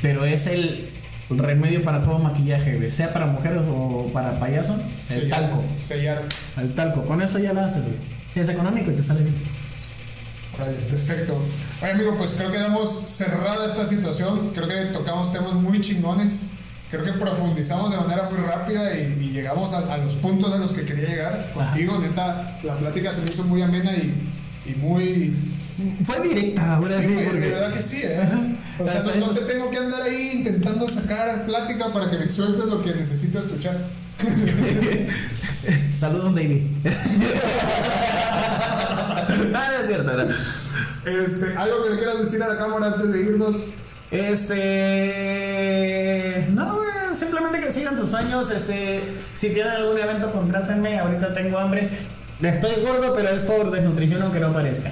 [0.00, 0.88] pero es el
[1.38, 4.76] remedio para todo maquillaje, sea para mujeres o para payaso,
[5.10, 6.22] el Sellar- talco, Sellar.
[6.60, 7.94] el talco, con eso ya lo haces, güey.
[8.34, 9.34] Es económico y te sale bien.
[10.56, 11.36] Órale, perfecto.
[11.82, 14.50] Oye, amigo, pues creo que damos cerrada esta situación.
[14.54, 16.46] Creo que tocamos temas muy chingones.
[16.90, 20.58] Creo que profundizamos de manera muy rápida y, y llegamos a, a los puntos a
[20.58, 21.98] los que quería llegar contigo.
[21.98, 24.12] Neta, la plática se me hizo muy amena y,
[24.66, 25.34] y muy.
[26.04, 28.18] Fue directa, ahora Sí, sí, porque- de verdad que sí, ¿eh?
[28.22, 28.40] Ajá.
[28.82, 32.28] O sea, no, no te tengo que andar ahí intentando sacar plática para que me
[32.28, 33.76] sueltes lo que necesito escuchar.
[35.94, 36.62] Saludos, David.
[39.54, 40.24] ah, no es cierto, no.
[41.04, 43.66] Este, algo que le quieras decir a la cámara antes de irnos.
[44.10, 45.06] Este.
[46.52, 48.50] No, güey, simplemente que sigan sus sueños.
[48.50, 49.02] Este,
[49.34, 50.98] si tienen algún evento, contrátenme.
[50.98, 51.90] Ahorita tengo hambre.
[52.42, 54.90] Estoy gordo, pero es por desnutrición, aunque no parezca.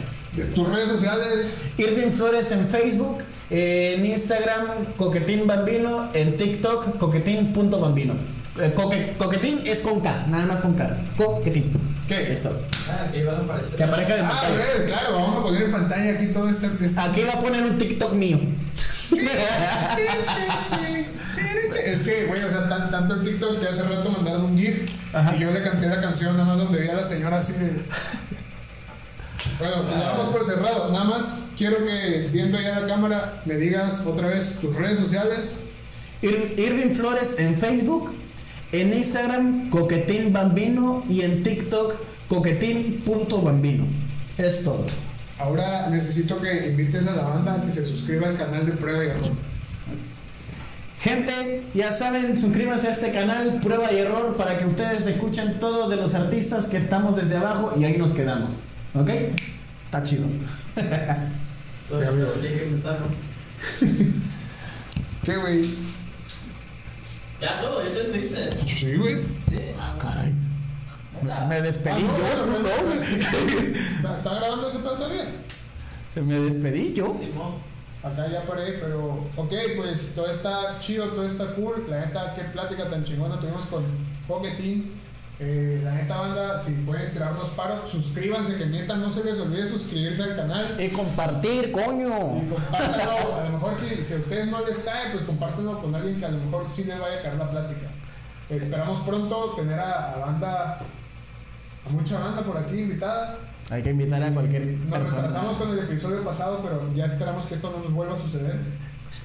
[0.55, 1.55] Tus redes sociales.
[1.79, 3.19] Irving Flores en Facebook,
[3.51, 8.15] en Instagram, Coquetín Bambino, en TikTok, coquetín.bambino.
[8.61, 10.97] Eh, coque- coquetín es con K, nada más con K.
[11.17, 11.73] Coquetín.
[12.09, 12.33] ¿Qué?
[12.33, 12.59] Esto.
[12.91, 13.77] Ah, que iban a aparecer.
[13.77, 14.65] Que aparezca en Ah, pantalla.
[14.75, 16.67] güey, claro, vamos a poner en pantalla aquí todo este.
[16.85, 18.39] este- Aquí va a poner un TikTok mío.
[21.85, 24.89] Es que, güey, o sea, tan- tanto el TikTok que hace rato mandaron un GIF
[25.13, 25.35] Ajá.
[25.37, 27.73] y yo le canté la canción nada más donde vi a la señora así de.
[29.59, 30.93] Bueno, pues ya vamos por cerrado.
[30.93, 35.61] Nada más quiero que viendo ya la cámara me digas otra vez tus redes sociales.
[36.23, 38.13] Ir- Irving Flores en Facebook,
[38.73, 41.95] en Instagram, Coquetín Bambino y en TikTok,
[42.29, 43.87] coquetín.bambino.
[44.37, 44.87] Es todo.
[45.39, 49.05] Ahora necesito que invites a la banda a que se suscriba al canal de Prueba
[49.05, 49.31] y Error.
[51.01, 55.89] Gente, ya saben, suscríbanse a este canal, prueba y error, para que ustedes escuchen todo
[55.89, 58.51] de los artistas que estamos desde abajo y ahí nos quedamos.
[58.95, 59.09] ¿Ok?
[59.85, 60.27] Está chido.
[61.83, 62.05] Soy.
[65.25, 65.63] ¿Qué, güey?
[67.41, 68.51] Ya todo, ya te despediste.
[68.67, 69.23] Sí, güey.
[69.39, 69.59] Sí.
[69.79, 70.33] Ah, caray.
[71.49, 72.99] Me despedí Ah, no, yo, no, güey.
[74.17, 75.25] ¿Está grabando ese pedo todavía?
[76.15, 77.15] Me despedí yo.
[78.03, 81.85] Acá ya paré, pero ok, pues todo está chido, todo está cool.
[81.89, 83.83] La neta, qué plática tan chingona tuvimos con
[84.27, 84.93] Poketín.
[85.41, 89.65] Eh, la neta, banda, si pueden tirarnos paro, suscríbanse, que neta no se les olvide
[89.67, 90.77] suscribirse al canal.
[90.81, 92.43] Y compartir, coño.
[92.43, 93.37] Y compártanlo.
[93.37, 96.25] A lo mejor si, si a ustedes no les cae, pues compártanlo con alguien que
[96.27, 97.87] a lo mejor sí les vaya a caer la plática.
[98.51, 100.81] Esperamos pronto tener a, a banda,
[101.87, 103.37] a mucha banda por aquí invitada.
[103.71, 105.23] Hay que invitar a cualquier Nos persona.
[105.23, 108.57] retrasamos con el episodio pasado, pero ya esperamos que esto no nos vuelva a suceder.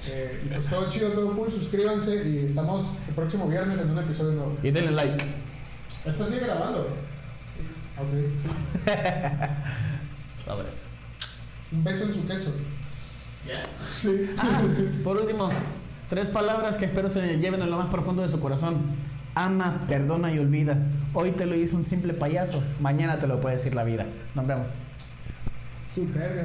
[0.06, 3.98] Eh, y pues todo chido, todo cool, suscríbanse y estamos el próximo viernes en un
[3.98, 4.56] episodio nuevo.
[4.62, 5.24] Y denle like.
[6.04, 6.80] ¿Esto sigue grabando?
[7.96, 8.08] Ok,
[8.42, 8.48] sí.
[11.72, 12.52] Un beso en su queso.
[13.46, 13.54] Ya.
[14.00, 14.30] Sí.
[14.38, 14.62] Ah,
[15.02, 15.50] por último,
[16.08, 18.82] tres palabras que espero se lleven en lo más profundo de su corazón.
[19.34, 20.78] Ama, perdona y olvida.
[21.14, 24.06] Hoy te lo hizo un simple payaso, mañana te lo puede decir la vida.
[24.34, 24.68] Nos vemos.
[25.92, 26.44] Su verga.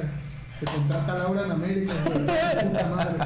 [0.58, 1.92] Te contrata Laura en América.
[2.04, 3.18] Puta madre.